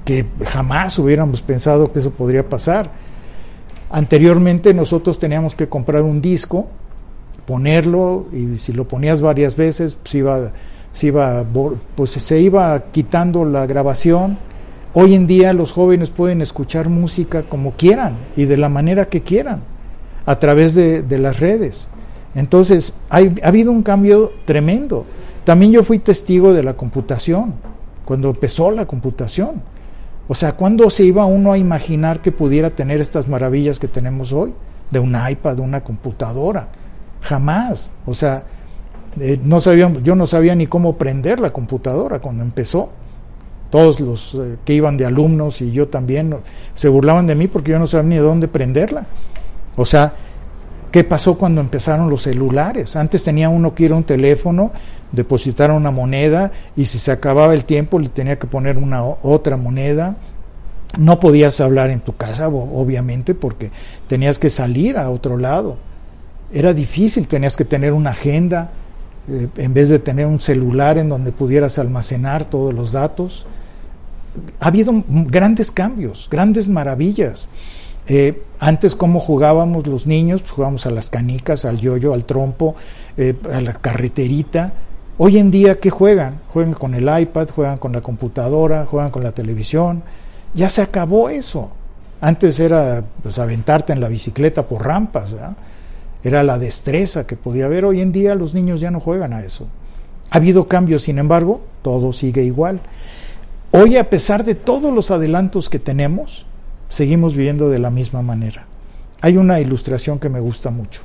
[0.04, 2.90] que jamás hubiéramos pensado que eso podría pasar.
[3.90, 6.68] Anteriormente nosotros teníamos que comprar un disco,
[7.46, 10.52] ponerlo y si lo ponías varias veces pues iba,
[10.92, 11.44] se iba,
[11.96, 14.38] pues se iba quitando la grabación.
[14.92, 19.22] Hoy en día los jóvenes pueden escuchar música como quieran y de la manera que
[19.22, 19.60] quieran
[20.26, 21.88] a través de, de las redes.
[22.34, 25.04] Entonces ha habido un cambio tremendo.
[25.44, 27.54] También yo fui testigo de la computación,
[28.04, 29.62] cuando empezó la computación.
[30.28, 34.33] O sea, ¿cuándo se iba uno a imaginar que pudiera tener estas maravillas que tenemos
[34.33, 34.54] hoy?
[34.90, 36.68] De un iPad, de una computadora.
[37.20, 37.92] Jamás.
[38.06, 38.44] O sea,
[39.18, 42.90] eh, no yo no sabía ni cómo prender la computadora cuando empezó.
[43.70, 46.37] Todos los eh, que iban de alumnos y yo también
[46.74, 49.06] se burlaban de mí porque yo no sabía ni de dónde prenderla.
[49.76, 50.14] O sea,
[50.90, 52.96] ¿qué pasó cuando empezaron los celulares?
[52.96, 54.72] Antes tenía uno que ir a un teléfono
[55.12, 59.57] depositar una moneda y si se acababa el tiempo le tenía que poner una otra
[59.57, 60.16] moneda.
[60.98, 63.70] No podías hablar en tu casa, obviamente, porque
[64.09, 65.76] tenías que salir a otro lado.
[66.53, 68.72] Era difícil, tenías que tener una agenda
[69.29, 73.46] eh, en vez de tener un celular en donde pudieras almacenar todos los datos.
[74.59, 77.48] Ha habido grandes cambios, grandes maravillas.
[78.12, 80.40] Eh, antes, ¿cómo jugábamos los niños?
[80.42, 82.74] Pues jugábamos a las canicas, al yoyo, al trompo,
[83.16, 84.72] eh, a la carreterita.
[85.16, 86.40] Hoy en día, ¿qué juegan?
[86.52, 90.02] Juegan con el iPad, juegan con la computadora, juegan con la televisión.
[90.54, 91.70] Ya se acabó eso.
[92.20, 95.30] Antes era pues, aventarte en la bicicleta por rampas,
[96.24, 97.84] era la destreza que podía haber.
[97.84, 99.68] Hoy en día los niños ya no juegan a eso.
[100.30, 102.80] Ha habido cambios, sin embargo, todo sigue igual.
[103.70, 106.44] Hoy, a pesar de todos los adelantos que tenemos,
[106.90, 108.66] seguimos viviendo de la misma manera.
[109.22, 111.00] Hay una ilustración que me gusta mucho.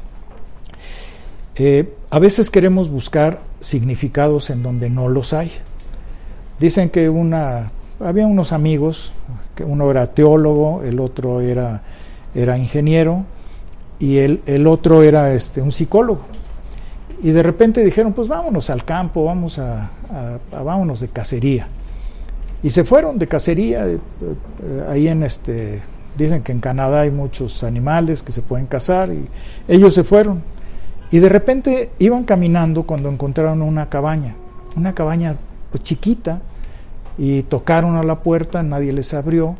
[1.55, 5.51] Eh, a veces queremos buscar significados en donde no los hay.
[6.59, 9.13] Dicen que una, había unos amigos,
[9.55, 11.81] que uno era teólogo, el otro era,
[12.33, 13.25] era ingeniero
[13.99, 16.21] y el, otro era este, un psicólogo.
[17.21, 19.91] Y de repente dijeron, pues vámonos al campo, vamos a,
[20.51, 21.69] vámonos de cacería.
[22.65, 25.83] Y se fueron de cacería, eh, eh, ahí en este,
[26.17, 29.27] dicen que en Canadá hay muchos animales que se pueden cazar, y
[29.67, 30.41] ellos se fueron
[31.11, 34.35] y de repente iban caminando cuando encontraron una cabaña,
[34.75, 35.35] una cabaña
[35.69, 36.41] pues, chiquita,
[37.19, 39.57] y tocaron a la puerta, nadie les abrió,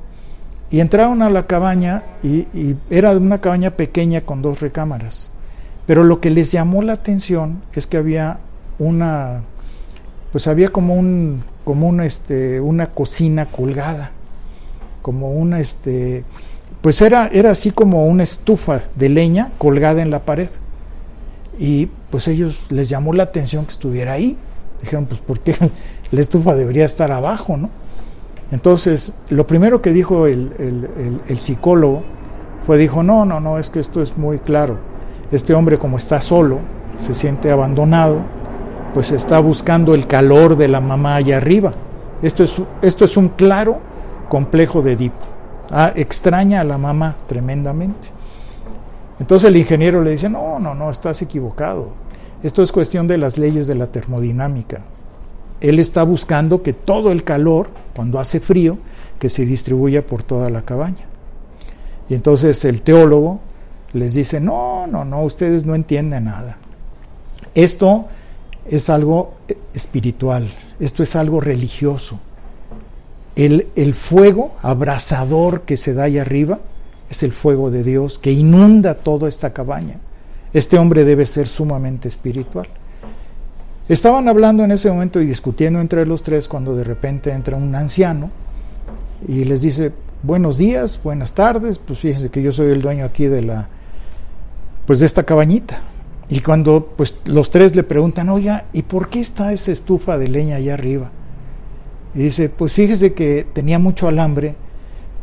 [0.72, 5.32] y entraron a la cabaña y, y era una cabaña pequeña con dos recámaras.
[5.86, 8.40] Pero lo que les llamó la atención es que había
[8.80, 9.44] una,
[10.32, 14.12] pues había como un, como una, este, una cocina colgada,
[15.02, 16.24] como una, este,
[16.82, 20.50] pues era, era así como una estufa de leña colgada en la pared
[21.58, 24.38] y pues ellos les llamó la atención que estuviera ahí.
[24.82, 25.56] Dijeron, pues ¿por qué
[26.12, 27.70] la estufa debería estar abajo, no?
[28.52, 32.04] Entonces, lo primero que dijo el, el, psicólogo
[32.66, 34.78] fue, dijo, no, no, no, es que esto es muy claro.
[35.32, 36.60] Este hombre como está solo,
[37.00, 38.22] se siente abandonado,
[38.96, 41.72] pues está buscando el calor de la mamá allá arriba.
[42.22, 43.82] Esto es, esto es un claro
[44.30, 45.26] complejo de Edipo.
[45.70, 48.08] Ah, extraña a la mamá tremendamente.
[49.20, 51.90] Entonces el ingeniero le dice, no, no, no, estás equivocado.
[52.42, 54.80] Esto es cuestión de las leyes de la termodinámica.
[55.60, 58.78] Él está buscando que todo el calor, cuando hace frío,
[59.20, 61.06] que se distribuya por toda la cabaña.
[62.08, 63.42] Y entonces el teólogo
[63.92, 66.60] les dice, no, no, no, ustedes no entienden nada.
[67.56, 68.06] Esto
[68.70, 69.36] es algo
[69.74, 72.20] espiritual, esto es algo religioso.
[73.36, 76.60] El, el fuego abrasador que se da ahí arriba
[77.10, 80.00] es el fuego de Dios que inunda toda esta cabaña.
[80.54, 82.68] Este hombre debe ser sumamente espiritual.
[83.88, 87.76] Estaban hablando en ese momento y discutiendo entre los tres cuando de repente entra un
[87.76, 88.32] anciano
[89.28, 89.92] y les dice,
[90.24, 93.68] buenos días, buenas tardes, pues fíjense que yo soy el dueño aquí de la,
[94.88, 95.82] pues de esta cabañita.
[96.30, 100.28] Y cuando pues los tres le preguntan, oye, ¿y por qué está esa estufa de
[100.28, 101.12] leña allá arriba?
[102.14, 104.56] Y dice, pues fíjese que tenía mucho alambre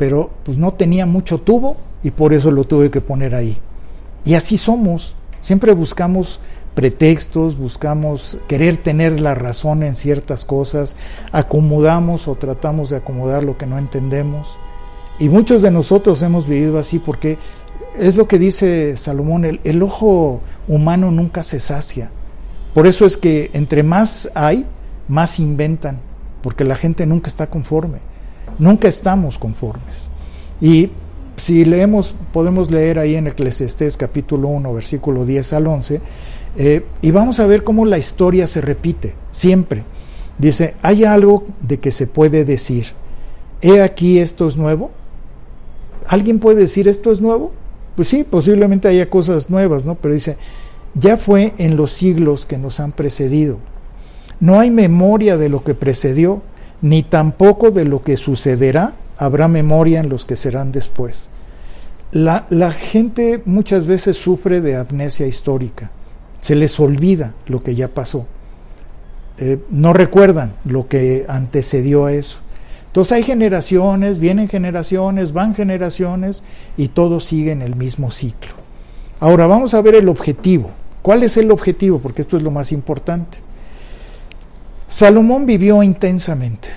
[0.02, 3.58] pero pues no tenía mucho tubo y por eso lo tuve que poner ahí.
[4.24, 6.40] Y así somos, siempre buscamos
[6.74, 10.96] pretextos, buscamos querer tener la razón en ciertas cosas,
[11.30, 14.56] acomodamos o tratamos de acomodar lo que no entendemos.
[15.20, 17.38] Y muchos de nosotros hemos vivido así porque
[17.98, 22.10] es lo que dice Salomón, el, ojo humano nunca se sacia.
[22.74, 24.66] Por eso es que entre más hay,
[25.08, 25.98] más inventan,
[26.42, 27.98] porque la gente nunca está conforme,
[28.58, 30.10] nunca estamos conformes.
[30.60, 30.90] Y
[31.36, 36.00] si leemos, podemos leer ahí en Eclesiastés capítulo 1, versículo 10 al 11,
[36.56, 39.84] eh, y vamos a ver cómo la historia se repite, siempre.
[40.38, 42.86] Dice, hay algo de que se puede decir,
[43.60, 44.90] he aquí esto es nuevo.
[46.06, 47.52] ¿Alguien puede decir esto es nuevo?
[47.96, 49.94] Pues sí, posiblemente haya cosas nuevas, ¿no?
[49.96, 50.36] Pero dice,
[50.94, 53.58] ya fue en los siglos que nos han precedido.
[54.40, 56.42] No hay memoria de lo que precedió,
[56.80, 61.30] ni tampoco de lo que sucederá habrá memoria en los que serán después.
[62.10, 65.90] La, gente muchas veces sufre de amnesia histórica,
[66.40, 68.26] se les olvida lo que ya pasó,
[69.38, 72.38] eh, no recuerdan lo que antecedió a eso.
[72.92, 76.42] Entonces hay generaciones, vienen generaciones, van generaciones
[76.76, 78.52] y todo sigue en el mismo ciclo.
[79.18, 80.68] Ahora vamos a ver el objetivo.
[81.00, 82.00] ¿Cuál es el objetivo?
[82.00, 83.38] Porque esto es lo más importante.
[84.88, 86.68] Salomón vivió intensamente,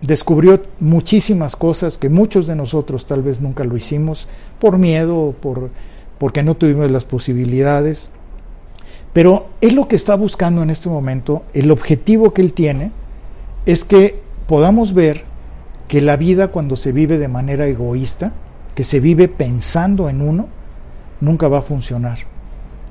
[0.00, 4.28] descubrió muchísimas cosas que muchos de nosotros tal vez nunca lo hicimos
[4.60, 5.70] por miedo, por
[6.18, 8.10] porque no tuvimos las posibilidades.
[9.12, 12.92] Pero él lo que está buscando en este momento, el objetivo que él tiene,
[13.66, 15.33] es que podamos ver
[15.94, 18.32] que la vida cuando se vive de manera egoísta,
[18.74, 20.48] que se vive pensando en uno,
[21.20, 22.18] nunca va a funcionar,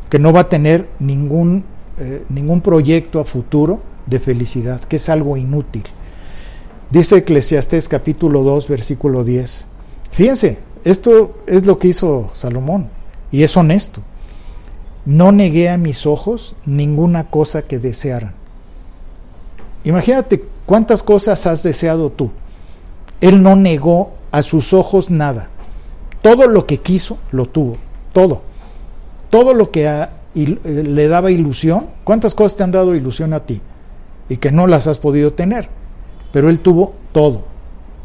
[0.09, 1.65] que no va a tener ningún,
[1.97, 5.83] eh, ningún proyecto a futuro de felicidad, que es algo inútil.
[6.91, 9.65] Dice Eclesiastés capítulo 2, versículo 10.
[10.11, 12.87] Fíjense, esto es lo que hizo Salomón
[13.31, 14.01] y es honesto.
[15.05, 18.33] No negué a mis ojos ninguna cosa que desearan.
[19.83, 22.31] Imagínate cuántas cosas has deseado tú.
[23.23, 25.47] Él no negó a sus ojos nada.
[26.21, 27.77] Todo lo que quiso, lo tuvo.
[28.11, 28.41] Todo.
[29.29, 31.87] Todo lo que eh, le daba ilusión.
[32.03, 33.61] ¿Cuántas cosas te han dado ilusión a ti?
[34.27, 35.69] Y que no las has podido tener.
[36.33, 37.45] Pero él tuvo todo.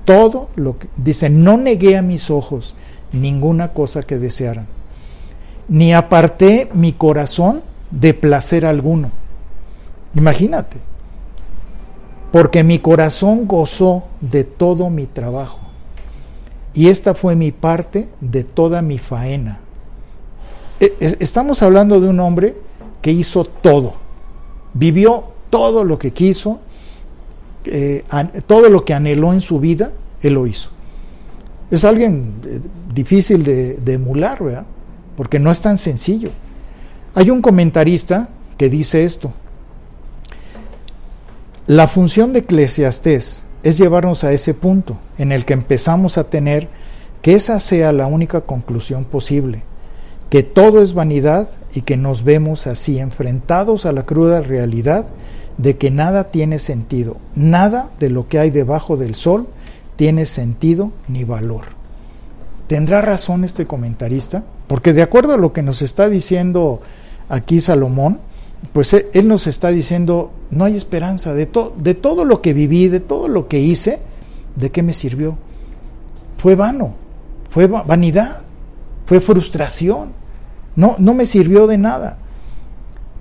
[0.04, 0.88] Todo lo que...
[0.96, 2.76] Dice, no negué a mis ojos
[3.11, 4.68] ninguna cosa que desearan.
[5.66, 9.11] Ni aparté mi corazón de placer alguno.
[10.14, 10.76] Imagínate
[12.32, 15.60] porque mi corazón gozó de todo mi trabajo,
[16.74, 19.60] y esta fue mi parte de toda mi faena.
[20.80, 22.56] E, estamos hablando de un hombre
[23.02, 23.94] que hizo todo,
[24.74, 26.60] vivió todo lo que quiso,
[27.64, 28.04] eh,
[28.46, 30.70] todo lo que anheló en su vida, él lo hizo.
[31.70, 32.60] Es alguien eh,
[32.94, 34.66] difícil de, de emular, ¿verdad?
[35.16, 36.30] Porque no es tan sencillo.
[37.14, 39.32] Hay un comentarista que dice esto,
[41.68, 46.66] la función de Eclesiastés es llevarnos a ese punto en el que empezamos a tener
[47.20, 49.64] que esa sea la única conclusión posible,
[50.31, 55.11] que todo es vanidad y que nos vemos así enfrentados a la cruda realidad
[55.59, 59.46] de que nada tiene sentido, nada de lo que hay debajo del sol
[59.96, 61.64] tiene sentido ni valor.
[62.66, 64.42] ¿Tendrá razón este comentarista?
[64.68, 66.81] Porque de acuerdo a lo que nos está diciendo
[67.28, 68.20] aquí Salomón,
[68.72, 72.88] pues eh, él nos está diciendo, no hay esperanza, de, de todo lo que viví,
[72.88, 74.00] de todo lo que hice,
[74.56, 75.36] ¿de qué me sirvió?
[76.38, 76.94] Fue vano,
[77.50, 78.42] fue vanidad,
[79.06, 80.12] fue frustración,
[80.76, 82.18] no, no me sirvió de nada.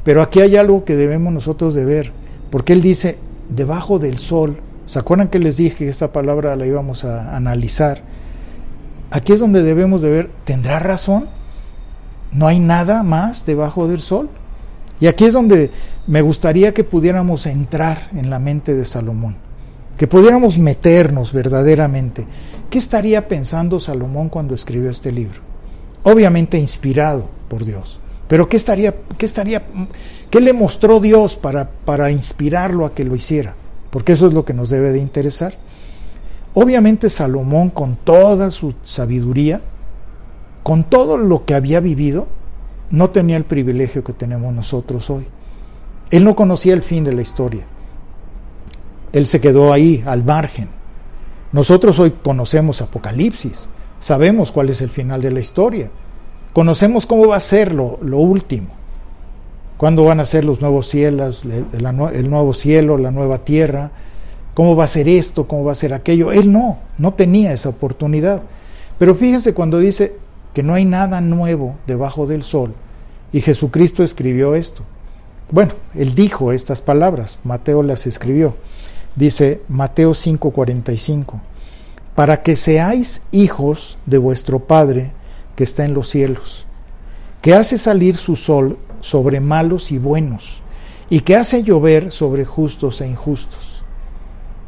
[0.04, 2.12] Pero aquí hay algo que debemos nosotros de ver,
[2.50, 3.18] porque él dice,
[3.50, 8.02] debajo del sol, ¿se acuerdan que les dije que esta palabra la íbamos a analizar?
[9.10, 11.28] Aquí es donde debemos de ver, ¿tendrá razón?
[12.32, 14.30] ¿No hay nada más debajo del sol?
[15.00, 15.72] Y aquí es donde
[16.08, 19.38] me gustaría que pudiéramos entrar en la mente de Salomón,
[19.98, 22.26] que pudiéramos meternos verdaderamente.
[22.70, 25.42] ¿Qué estaría pensando Salomón cuando escribió este libro?
[26.04, 28.00] Obviamente inspirado por Dios.
[28.28, 29.64] Pero ¿qué estaría, qué estaría,
[30.30, 33.56] qué le mostró Dios para, para inspirarlo a que lo hiciera?
[33.90, 35.54] Porque eso es lo que nos debe de interesar.
[36.54, 39.62] Obviamente Salomón, con toda su sabiduría,
[40.64, 42.28] con todo lo que había vivido,
[42.90, 45.28] no tenía el privilegio que tenemos nosotros hoy.
[46.10, 47.66] Él no conocía el fin de la historia.
[49.12, 50.70] Él se quedó ahí, al margen.
[51.52, 53.70] Nosotros hoy conocemos Apocalipsis,
[54.00, 55.90] sabemos cuál es el final de la historia,
[56.54, 58.68] conocemos cómo va a ser lo, último,
[59.78, 63.92] cuándo van a ser los nuevos cielos, el nuevo cielo, la nueva tierra,
[64.54, 66.32] cómo va a ser esto, cómo va a ser aquello.
[66.32, 68.44] Él no, no tenía esa oportunidad.
[68.98, 70.18] Pero fíjense cuando dice,
[70.58, 72.74] que no hay nada nuevo debajo del sol.
[73.32, 74.82] Y Jesucristo escribió esto.
[75.52, 78.56] Bueno, él dijo estas palabras, Mateo las escribió.
[79.16, 81.40] Dice Mateo 5:45,
[82.16, 85.12] para que seáis hijos de vuestro Padre
[85.56, 86.66] que está en los cielos,
[87.44, 90.64] que hace salir su sol sobre malos y buenos,
[91.08, 93.84] y que hace llover sobre justos e injustos.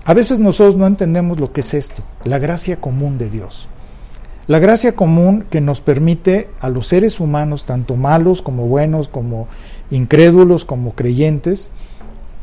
[0.06, 3.70] A veces nosotros no entendemos lo que es esto, la gracia común de Dios.
[4.50, 9.48] La gracia común que nos permite a los seres humanos, tanto malos como buenos, como
[9.92, 11.70] incrédulos, como creyentes,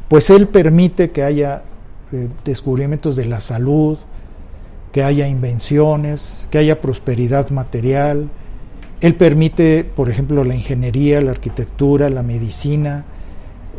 [0.07, 1.65] pues Él permite que haya
[2.13, 3.99] eh, descubrimientos de la salud,
[4.93, 8.29] que haya invenciones, que haya prosperidad material.
[9.01, 13.05] Él permite, por ejemplo, la ingeniería, la arquitectura, la medicina.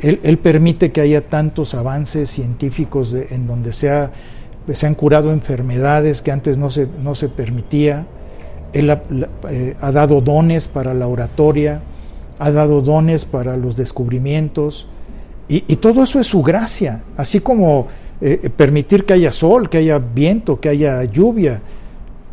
[0.02, 6.58] Él, permite que haya tantos avances científicos en donde se, han curado enfermedades que antes
[6.58, 8.06] no se, no se permitía.
[8.74, 9.02] Él ha,
[9.50, 11.82] eh, ha dado dones para la oratoria,
[12.40, 14.88] ha dado dones para los descubrimientos.
[15.50, 17.88] Y, todo eso es su gracia, así como
[18.20, 21.62] eh, permitir que haya sol, que haya viento, que haya lluvia.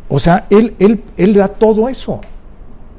[0.09, 2.20] O sea, él da todo eso.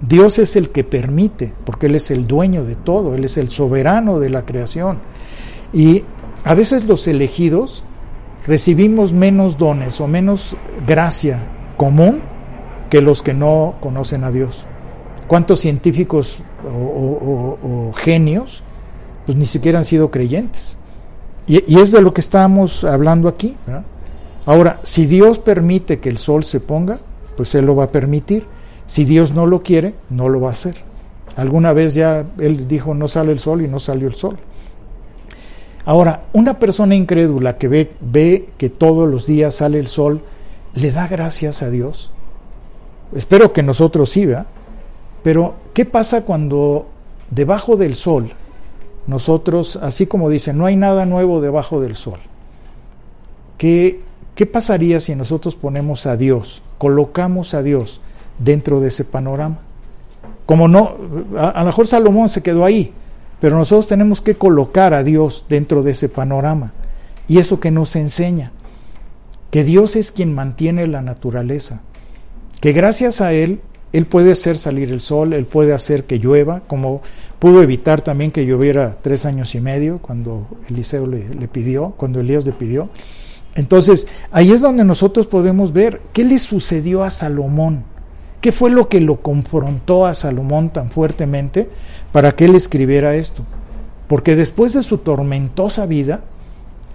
[0.02, 3.50] Dios es el que permite, porque Él es el dueño de todo, Él es el
[3.50, 5.00] soberano de la creación.
[5.74, 6.04] Y
[6.44, 7.84] a veces los elegidos
[8.46, 10.56] recibimos menos dones o menos
[10.86, 11.40] gracia
[11.78, 12.22] común
[12.90, 14.66] que los que no conocen a Dios.
[15.28, 18.64] ¿Cuántos científicos o, genios
[19.26, 20.78] pues ni siquiera han sido creyentes?
[21.48, 23.56] Y, es de lo que estamos hablando aquí.
[24.46, 27.00] Ahora, si Dios permite que el sol se ponga,
[27.36, 28.46] pues Él lo va a permitir.
[28.86, 30.76] Si Dios no lo quiere, no lo va a hacer.
[31.36, 34.38] Alguna vez ya Él dijo no sale el sol y no salió el sol.
[35.86, 40.22] Ahora, una persona incrédula que ve, ve que todos los días sale el sol,
[40.74, 42.12] ¿le da gracias a Dios?
[43.16, 44.46] Espero que nosotros sí, ¿verdad?
[45.24, 46.88] Pero, ¿qué pasa cuando
[47.32, 48.32] debajo del sol
[49.08, 52.20] nosotros, así como dice, no hay nada nuevo debajo del sol.
[53.58, 54.02] ¿Qué,
[54.34, 58.02] ¿Qué pasaría si nosotros ponemos a Dios, colocamos a Dios
[58.40, 59.60] dentro de ese panorama?
[60.46, 60.96] Como no,
[61.38, 62.94] a, a lo mejor Salomón se quedó ahí,
[63.40, 66.74] pero nosotros tenemos que colocar a Dios dentro de ese panorama.
[67.28, 68.52] Y eso que nos enseña,
[69.52, 71.82] que Dios es quien mantiene la naturaleza,
[72.66, 73.62] que gracias a Él,
[73.94, 77.04] Él puede hacer salir el sol, Él puede hacer que llueva, como
[77.38, 82.44] Pudo evitar también que lloviera tres años y medio cuando Eliseo le, pidió, cuando Elías
[82.44, 82.90] le pidió.
[83.54, 87.84] Entonces, ahí es donde nosotros podemos ver qué le sucedió a Salomón,
[88.42, 91.70] qué fue lo que lo confrontó a Salomón tan fuertemente
[92.12, 93.44] para que él escribiera esto.
[94.08, 96.22] Porque después de su tormentosa vida,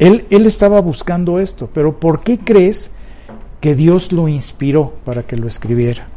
[0.00, 2.90] él, él estaba buscando esto, pero ¿por qué crees
[3.61, 6.08] que Dios lo inspiró para que lo escribiera?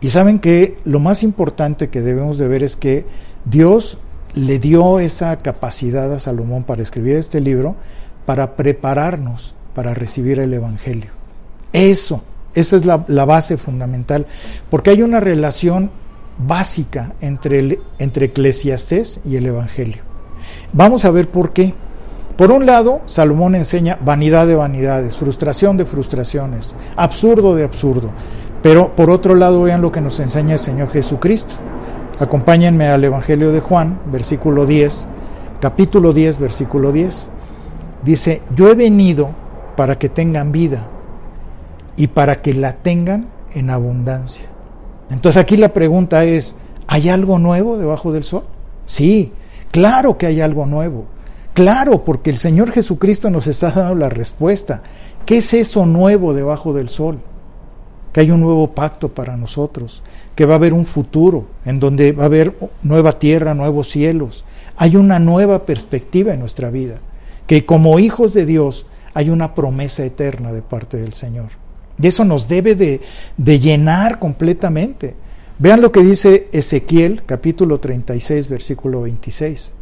[0.00, 3.06] Y saben que lo más importante que debemos de ver es que
[3.44, 3.98] Dios
[4.34, 7.76] le dio esa capacidad a Salomón para escribir este libro
[8.26, 11.10] para prepararnos para recibir el Evangelio.
[11.72, 12.22] Eso,
[12.54, 14.26] esa es la, base fundamental,
[14.70, 15.90] porque hay una relación
[16.38, 20.02] básica entre, el, entre Eclesiastés y el Evangelio.
[20.72, 21.74] Vamos a ver por qué.
[22.36, 28.10] Por un lado, Salomón enseña vanidad de vanidades, frustración de frustraciones, absurdo de absurdo.
[28.62, 31.54] Pero por otro lado, vean lo que nos enseña el Señor Jesucristo.
[32.18, 35.08] Acompáñenme al Evangelio de Juan, versículo 10,
[35.60, 37.28] capítulo 10, versículo 10.
[38.04, 39.30] Dice, yo he venido
[39.76, 40.88] para que tengan vida
[41.96, 44.46] y para que la tengan en abundancia.
[45.10, 46.56] Entonces aquí la pregunta es,
[46.86, 48.44] ¿hay algo nuevo debajo del sol?
[48.86, 49.32] Sí,
[49.70, 51.06] claro que hay algo nuevo.
[51.54, 54.82] Claro, porque el Señor Jesucristo nos está dando la respuesta.
[55.26, 57.20] ¿Qué es eso nuevo debajo del sol?
[58.12, 60.02] que hay un nuevo pacto para nosotros,
[60.34, 64.44] que va a haber un futuro en donde va a haber nueva tierra, nuevos cielos.
[64.76, 66.98] Hay una nueva perspectiva en nuestra vida,
[67.46, 71.48] que como hijos de Dios hay una promesa eterna de parte del Señor.
[71.98, 73.00] Y eso nos debe de,
[73.58, 75.14] llenar completamente.
[75.58, 79.74] Vean lo que dice Ezequiel capítulo 36 versículo 26.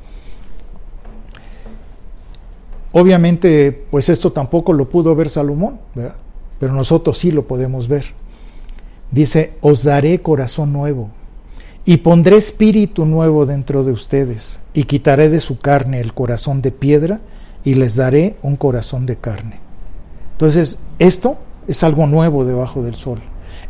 [2.93, 5.79] Obviamente, pues esto tampoco lo pudo ver Salomón,
[6.59, 8.07] pero nosotros sí lo podemos ver.
[9.11, 11.11] Dice, os daré corazón nuevo
[11.85, 16.73] y pondré espíritu nuevo dentro de ustedes y quitaré de su carne el corazón de
[16.73, 17.21] piedra
[17.65, 19.59] y les daré un corazón de carne.
[20.33, 21.37] Entonces, esto
[21.67, 23.21] es algo nuevo debajo del sol.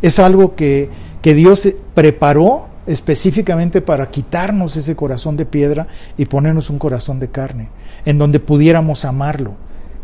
[0.03, 0.89] Es algo que,
[1.21, 5.87] que Dios preparó específicamente para quitarnos ese corazón de piedra
[6.17, 7.71] y ponernos un corazón de carne,
[8.05, 9.55] en donde pudiéramos amarlo,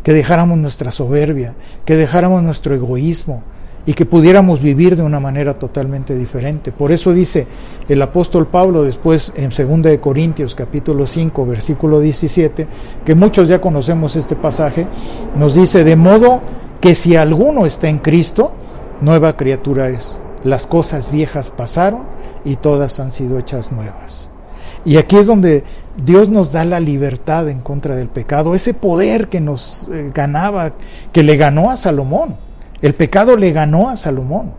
[0.03, 3.43] que dejáramos nuestra soberbia, que dejáramos nuestro egoísmo,
[3.87, 6.73] y que pudiéramos vivir de una manera totalmente diferente.
[6.73, 7.47] Por eso dice
[7.87, 12.67] el apóstol Pablo después en 2 de Corintios capítulo 5 versículo 17,
[13.05, 14.87] que muchos ya conocemos este pasaje,
[15.35, 16.41] nos dice de modo
[16.81, 18.51] que si alguno está en Cristo,
[18.99, 20.19] nueva criatura es.
[20.43, 22.16] Las cosas viejas pasaron
[22.47, 24.29] y todas han sido hechas nuevas.
[24.85, 25.63] Y aquí es donde
[26.03, 30.73] Dios nos da la libertad en contra del pecado, ese poder que nos eh, ganaba,
[31.11, 32.47] que le ganó a Salomón
[32.81, 34.53] el pecado le ganó a Salomón.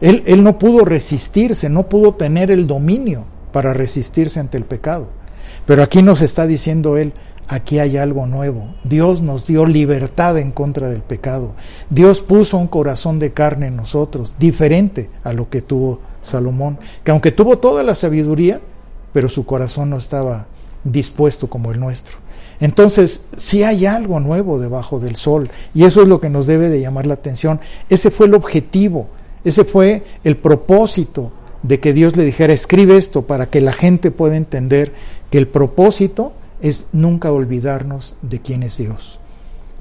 [0.00, 5.08] Él, él, no pudo resistirse, no pudo tener el dominio para resistirse ante el pecado.
[5.64, 7.14] Pero aquí nos está diciendo él,
[7.48, 8.74] aquí hay algo nuevo.
[8.84, 11.54] Dios nos dio libertad en contra del pecado.
[11.88, 17.10] Dios puso un corazón de carne en nosotros, diferente a lo que tuvo Salomón, que
[17.10, 18.60] aunque tuvo toda la sabiduría,
[19.12, 20.46] pero su corazón no estaba
[20.84, 22.18] dispuesto como el nuestro.
[22.60, 26.68] Entonces, si hay algo nuevo debajo del sol, y eso es lo que nos debe
[26.68, 27.60] de llamar la atención.
[27.88, 29.08] Ese fue el objetivo,
[29.44, 34.10] ese fue el propósito de que Dios le dijera, escribe esto para que la gente
[34.10, 34.92] pueda entender
[35.30, 39.18] que el propósito es nunca olvidarnos de quién es Dios.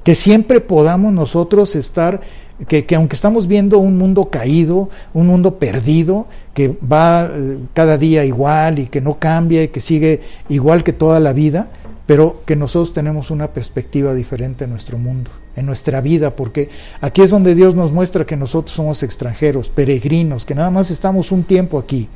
[0.03, 2.21] Que siempre podamos nosotros estar,
[2.67, 7.97] que, que aunque estamos viendo un mundo caído, un mundo perdido, que va eh, cada
[7.97, 11.69] día igual y que no cambia y que sigue igual que toda la vida,
[12.05, 16.69] pero que nosotros tenemos una perspectiva diferente en nuestro mundo, en nuestra vida, porque
[17.01, 21.31] aquí es donde Dios nos muestra que nosotros somos extranjeros, peregrinos, que nada más estamos
[21.31, 22.07] un tiempo aquí,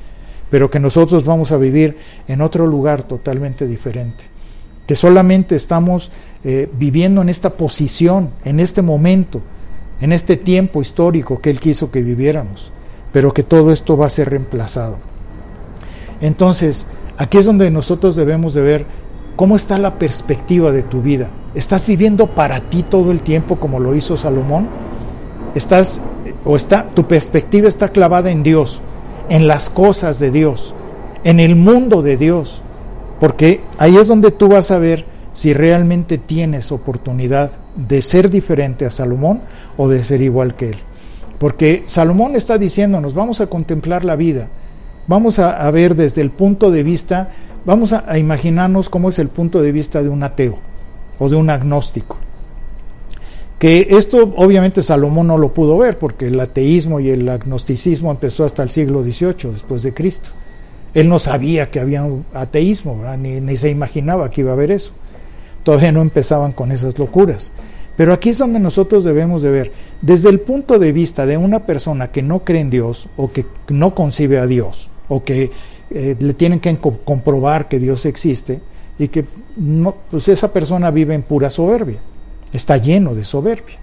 [0.50, 4.26] pero que nosotros vamos a vivir en otro lugar totalmente diferente,
[4.86, 6.12] que solamente estamos
[6.44, 9.42] eh, viviendo en esta posición, en este momento,
[10.02, 12.72] en este tiempo histórico que Él quiso que viviéramos,
[13.12, 14.97] pero que todo esto va a ser reemplazado.
[16.22, 16.88] Entonces,
[17.18, 18.86] aquí es donde nosotros debemos de ver
[19.39, 21.30] ¿Cómo está la perspectiva de tu vida?
[21.56, 24.68] ¿Estás viviendo para ti todo el tiempo como lo hizo Salomón?
[25.56, 26.02] ¿Estás
[26.43, 28.82] o está tu perspectiva está clavada en Dios,
[29.30, 30.76] en las cosas de Dios,
[31.24, 32.64] en el mundo de Dios?
[33.22, 38.86] Porque ahí es donde tú vas a ver si realmente tienes oportunidad de ser diferente
[38.86, 39.42] a Salomón
[39.78, 40.78] o de ser igual que él.
[41.38, 44.48] Porque Salomón está diciéndonos, vamos a contemplar la vida,
[45.08, 47.30] vamos a, ver desde el punto de vista
[47.66, 50.58] Vamos a, imaginarnos cómo es el punto de vista de un ateo
[51.20, 52.18] o de un agnóstico.
[53.60, 58.46] Que esto obviamente Salomón no lo pudo ver porque el ateísmo y el agnosticismo empezó
[58.46, 60.30] hasta el siglo XVIII después de Cristo.
[60.94, 64.72] Él no sabía que había un ateísmo, ni, ni, se imaginaba que iba a haber
[64.72, 64.94] eso.
[65.64, 67.51] Todavía no empezaban con esas locuras.
[67.97, 71.66] Pero aquí es donde nosotros debemos de ver, desde el punto de vista de una
[71.66, 75.51] persona que no cree en Dios o que no concibe a Dios o que
[75.89, 78.62] eh, le tienen que comprobar que Dios existe
[78.97, 79.26] y que
[79.57, 81.99] no, pues esa persona vive en pura soberbia,
[82.53, 83.78] está lleno de soberbia.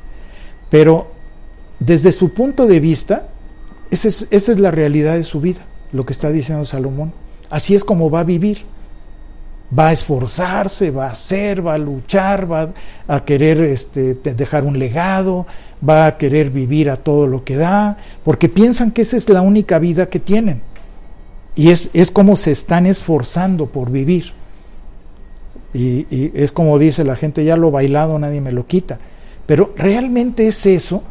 [0.70, 1.08] Pero
[1.78, 3.28] desde su punto de vista,
[3.90, 7.12] es, esa es la realidad de su vida, lo que está diciendo Salomón.
[7.50, 8.64] Así es como va a vivir.
[9.76, 12.72] Va a esforzarse, va a hacer, va a luchar, va
[13.08, 15.46] a querer este, dejar un legado,
[15.86, 19.42] va a querer vivir a todo lo que da, porque piensan que esa es la
[19.42, 20.62] única vida que tienen.
[21.54, 24.32] Y es, es como se están esforzando por vivir.
[25.74, 28.98] Y, es como dice la gente, ya lo bailado nadie me lo quita.
[29.46, 31.02] Pero ¿realmente es eso?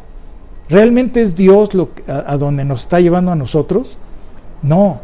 [0.68, 3.98] ¿Realmente es Dios lo, a, a donde nos está llevando a nosotros?
[4.62, 5.00] No,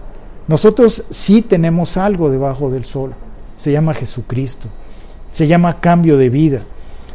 [0.48, 3.14] nosotros sí tenemos algo debajo del sol.
[3.62, 4.66] Se llama Jesucristo.
[5.30, 6.62] Se llama cambio de vida.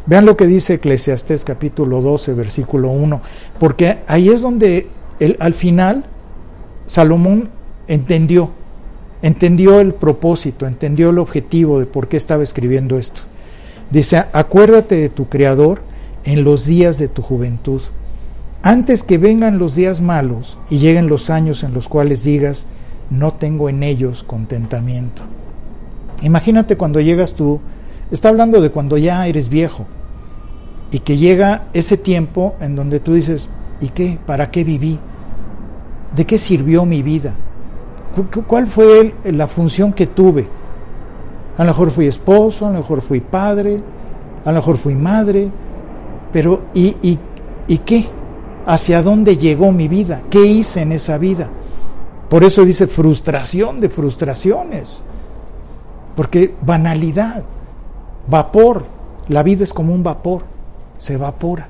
[0.06, 3.22] Vean lo que dice Eclesiastés capítulo 12, versículo 1.
[3.60, 4.88] Porque ahí es donde
[5.40, 6.06] al final
[6.86, 7.50] Salomón
[7.90, 8.52] entendió,
[9.22, 13.24] entendió el propósito, entendió el objetivo de por qué estaba escribiendo esto.
[13.92, 15.82] Dice, acuérdate de tu Creador
[16.24, 17.82] en los días de tu juventud,
[18.62, 22.70] antes que vengan los días malos y lleguen los años en los cuales digas,
[23.10, 25.24] no tengo en ellos contentamiento.
[26.22, 27.60] Imagínate cuando llegas tú,
[28.12, 29.86] está hablando de cuando ya eres viejo
[30.92, 33.50] y que llega ese tiempo en donde tú dices,
[33.82, 34.18] ¿y qué?
[34.26, 35.00] ¿Para qué viví?
[36.16, 37.34] ¿De qué sirvió mi vida?
[38.48, 40.48] ¿Cuál fue la función que tuve?
[41.58, 43.82] A lo mejor fui esposo, a lo mejor fui padre,
[44.46, 45.50] a lo mejor fui madre,
[46.32, 47.20] pero ¿y, y,
[47.68, 48.06] y qué?
[48.66, 50.24] ¿Hacia dónde llegó mi vida?
[50.30, 51.50] ¿Qué hice en esa vida?
[52.30, 55.04] Por eso dice frustración de frustraciones,
[56.18, 57.44] porque banalidad,
[58.28, 58.86] vapor,
[59.30, 60.46] la vida es como un vapor,
[60.98, 61.70] se evapora.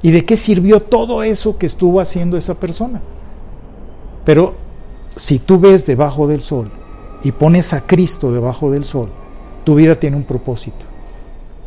[0.00, 3.02] ¿Y de qué sirvió todo eso que estuvo haciendo esa persona?
[4.24, 4.54] Pero
[5.14, 6.70] si tú ves debajo del sol
[7.22, 9.10] y pones a Cristo debajo del sol,
[9.64, 10.86] tu vida tiene un propósito.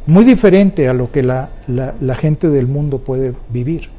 [0.07, 3.91] Muy diferente a lo que la, la, gente del mundo puede vivir.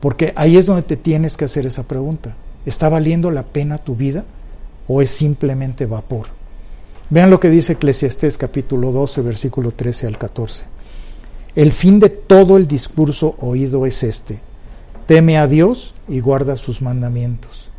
[0.00, 2.34] Porque ahí es donde te tienes que hacer esa pregunta.
[2.64, 4.24] ¿Está valiendo la pena tu vida
[4.88, 6.35] o es simplemente vapor?
[7.08, 10.64] Vean lo que dice Eclesiastés capítulo 12, versículo 13 al 14.
[11.54, 14.40] El fin de todo el discurso oído es este.
[15.06, 17.70] Teme a Dios y guarda sus mandamientos.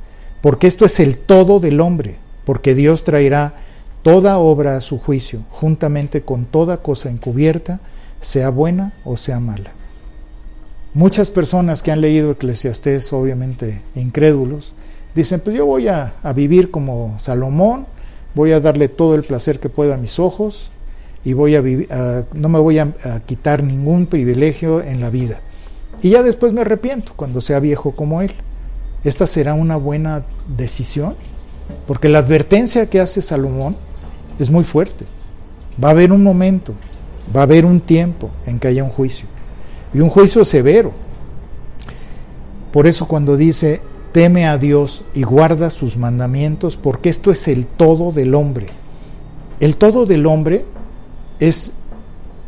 [0.41, 3.55] Porque esto es el todo del hombre, porque Dios traerá
[4.01, 7.82] toda obra a su juicio, juntamente con toda cosa encubierta,
[8.21, 9.71] sea buena o sea mala.
[10.93, 14.73] Muchas personas que han leído Eclesiastés, obviamente incrédulos,
[15.13, 17.88] dicen, pues yo voy a, vivir como Salomón,
[18.38, 20.69] voy a darle todo el placer que pueda a mis ojos
[21.25, 25.41] y voy a no me voy a, a quitar ningún privilegio en la vida.
[26.03, 28.31] Y ya después me arrepiento cuando sea viejo como él.
[29.03, 30.23] ¿Esta será una buena
[30.55, 31.15] decisión?
[31.88, 33.75] Porque la advertencia que hace Salomón
[34.38, 35.05] es muy fuerte.
[35.83, 36.73] Va a haber un momento,
[37.35, 39.27] va a haber un tiempo en que haya un juicio.
[39.95, 40.91] Y un juicio severo.
[42.71, 43.81] Por eso cuando dice,
[44.12, 48.68] teme a Dios y guarda sus mandamientos, porque esto es el todo del hombre.
[49.60, 50.66] El todo del hombre
[51.39, 51.74] es,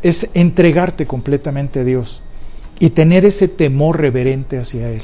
[0.02, 2.22] es entregarte completamente a Dios
[2.78, 5.02] y tener ese temor reverente hacia Él.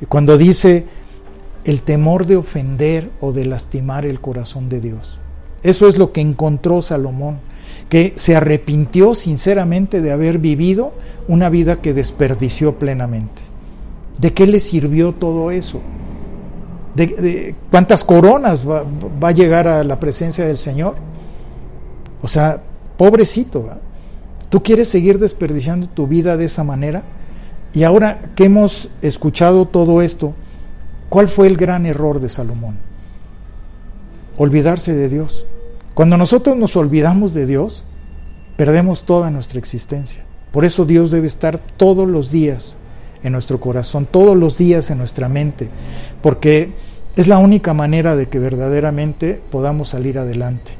[0.00, 0.86] Y cuando dice
[1.64, 5.20] el temor de ofender o de lastimar el corazón de Dios.
[5.62, 7.38] Eso es lo que encontró Salomón,
[7.90, 10.94] que se arrepintió sinceramente de haber vivido
[11.28, 13.42] una vida que desperdició plenamente.
[14.20, 15.80] ¿De qué le sirvió todo eso?
[16.94, 18.84] ¿De, cuántas coronas va,
[19.22, 20.96] a llegar a la presencia del Señor?
[22.20, 22.62] O sea,
[22.98, 23.66] pobrecito,
[24.50, 27.02] ¿tú quieres seguir desperdiciando tu vida de esa manera?
[27.72, 30.34] Y ahora que hemos escuchado todo esto,
[31.08, 32.76] ¿cuál fue el gran error de Salomón?
[34.36, 35.46] Olvidarse de Dios.
[35.94, 37.84] Cuando nosotros nos olvidamos de Dios,
[38.58, 40.24] perdemos toda nuestra existencia.
[40.52, 42.76] Por eso Dios debe estar todos los días
[43.22, 45.68] en nuestro corazón, todos los días en nuestra mente,
[46.22, 46.72] porque
[47.16, 50.72] es la única manera de que verdaderamente podamos salir adelante.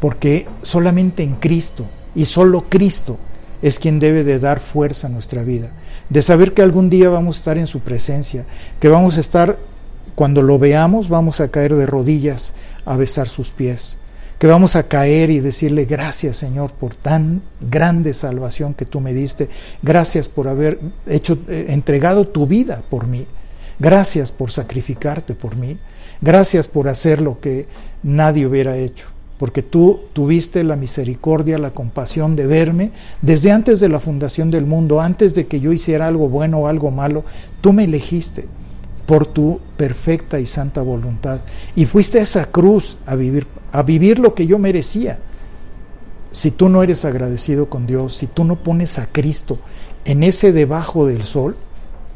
[0.00, 3.18] Porque solamente en Cristo y solo Cristo
[3.62, 5.72] es quien debe de dar fuerza a nuestra vida,
[6.08, 8.44] de saber que algún día vamos a estar en su presencia,
[8.80, 9.58] que vamos a estar,
[10.14, 12.54] cuando lo veamos, vamos a caer de rodillas
[12.84, 13.98] a besar sus pies,
[14.38, 19.14] que vamos a caer y decirle gracias Señor por tan grande salvación que tú me
[19.14, 19.48] diste,
[19.82, 23.26] gracias por haber hecho, eh, entregado tu vida por mí,
[23.78, 25.78] gracias por sacrificarte por mí,
[26.20, 27.66] gracias por hacer lo que
[28.02, 29.06] nadie hubiera hecho
[29.38, 34.64] porque tú tuviste la misericordia, la compasión de verme desde antes de la fundación del
[34.64, 37.24] mundo, antes de que yo hiciera algo bueno o algo malo,
[37.60, 38.46] tú me elegiste
[39.06, 41.40] por tu perfecta y santa voluntad
[41.74, 43.46] y fuiste a esa cruz a vivir
[43.76, 45.18] a vivir lo que yo merecía.
[46.30, 49.58] Si tú no eres agradecido con Dios, si tú no pones a Cristo
[50.04, 51.56] en ese debajo del sol,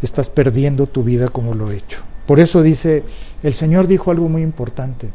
[0.02, 2.02] estás perdiendo tu vida como lo he hecho.
[2.26, 3.02] Por eso dice,
[3.42, 5.10] el Señor dijo algo muy importante.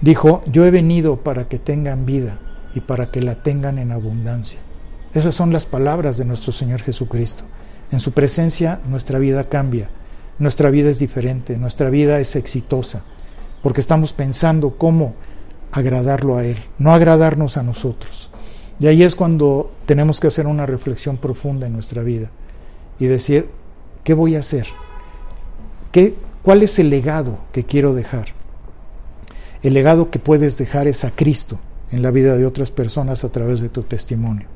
[0.00, 2.38] Dijo, yo he venido para que tengan vida
[2.74, 4.58] y para que la tengan en abundancia.
[5.14, 7.44] Esas son las palabras de nuestro Señor Jesucristo.
[7.90, 9.90] En su presencia nuestra vida cambia,
[10.38, 13.02] nuestra vida es diferente, nuestra vida es exitosa,
[13.62, 15.14] porque estamos pensando cómo
[15.72, 18.30] agradarlo a Él, no agradarnos a nosotros.
[18.80, 22.30] Y ahí es cuando tenemos que hacer una reflexión profunda en nuestra vida
[22.98, 23.48] y decir,
[24.04, 24.66] ¿qué voy a hacer?
[25.90, 28.38] ¿Qué, ¿Cuál es el legado que quiero dejar?
[29.62, 31.58] el legado que puedes dejar es a Cristo
[31.90, 34.46] en la vida de otras personas a través de tu testimonio.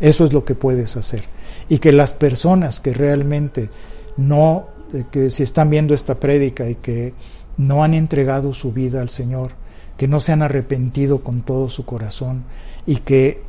[0.00, 1.24] Eso es lo que puedes hacer.
[1.68, 3.70] Y que las personas que realmente
[4.16, 4.66] no,
[5.10, 7.14] que si están viendo esta prédica y que
[7.56, 9.52] no han entregado su vida al Señor,
[9.96, 12.44] que no se han arrepentido con todo su corazón
[12.86, 13.42] y que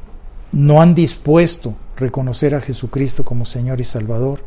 [0.52, 4.44] no han dispuesto reconocer a Jesucristo como Señor y Salvador,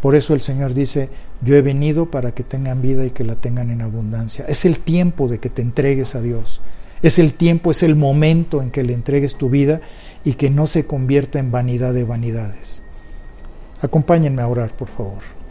[0.00, 1.10] por eso el Señor dice,
[1.42, 4.44] yo he venido para que tengan vida y que la tengan en abundancia.
[4.48, 6.60] Es el tiempo de que te entregues a Dios.
[7.02, 9.80] Es el tiempo, es el momento en que le entregues tu vida
[10.24, 12.82] y que no se convierta en vanidad de vanidades.
[13.80, 15.41] Acompáñenme a orar, por favor.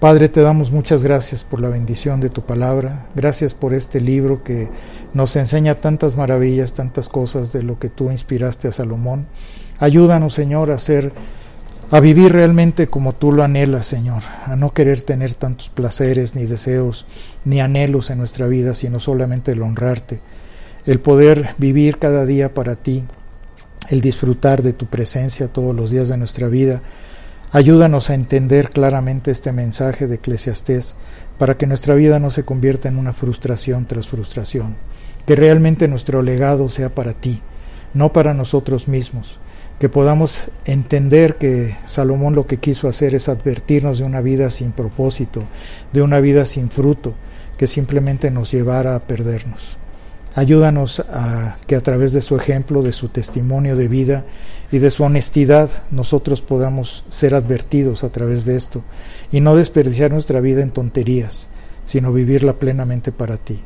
[0.00, 3.08] Padre, te damos muchas gracias por la bendición de tu palabra.
[3.14, 4.70] Gracias por este libro que
[5.12, 9.26] nos enseña tantas maravillas, tantas cosas de lo que tú inspiraste a Salomón.
[9.78, 11.12] Ayúdanos, Señor, a ser
[11.90, 16.46] a vivir realmente como tú lo anhelas, Señor, a no querer tener tantos placeres, ni
[16.46, 17.04] deseos,
[17.44, 20.20] ni anhelos en nuestra vida, sino solamente el honrarte,
[20.86, 23.04] el poder vivir cada día para ti,
[23.90, 26.80] el disfrutar de tu presencia todos los días de nuestra vida.
[27.52, 30.94] Ayúdanos a entender claramente este mensaje de Eclesiastés
[31.36, 34.76] para que nuestra vida no se convierta en una frustración tras frustración,
[35.26, 37.42] que realmente nuestro legado sea para ti,
[37.92, 39.40] no para nosotros mismos,
[39.80, 44.70] que podamos entender que Salomón lo que quiso hacer es advertirnos de una vida sin
[44.70, 45.42] propósito,
[45.92, 47.14] de una vida sin fruto,
[47.58, 49.76] que simplemente nos llevara a perdernos.
[50.36, 54.24] Ayúdanos a que a través de su ejemplo, de su testimonio de vida
[54.72, 58.82] y de su honestidad nosotros podamos ser advertidos a través de esto
[59.30, 61.48] y no desperdiciar nuestra vida en tonterías,
[61.86, 63.60] sino vivirla plenamente para ti.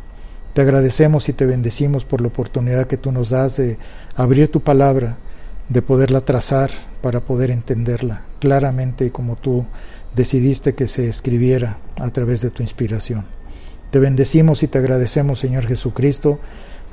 [0.54, 3.76] Te agradecemos y te bendecimos por la oportunidad que tú nos das de
[4.14, 5.18] abrir tu palabra,
[5.68, 6.70] de poderla trazar
[7.02, 9.66] para poder entenderla claramente como tú
[10.14, 13.26] decidiste que se escribiera a través de tu inspiración.
[13.90, 16.38] Te bendecimos y te agradecemos, Señor Jesucristo,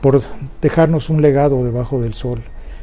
[0.01, 0.21] por
[0.61, 2.41] dejarnos un legado debajo del sol,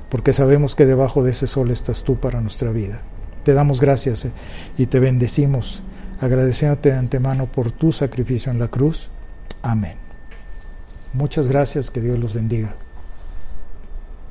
[0.09, 3.03] porque sabemos que debajo de ese sol estás tú para nuestra vida.
[3.45, 4.33] Te damos gracias eh,
[4.77, 5.83] y te bendecimos,
[6.21, 9.11] agradeciéndote de antemano por tu sacrificio en la cruz.
[9.63, 9.97] Amén.
[11.13, 12.75] Muchas gracias, que Dios los bendiga.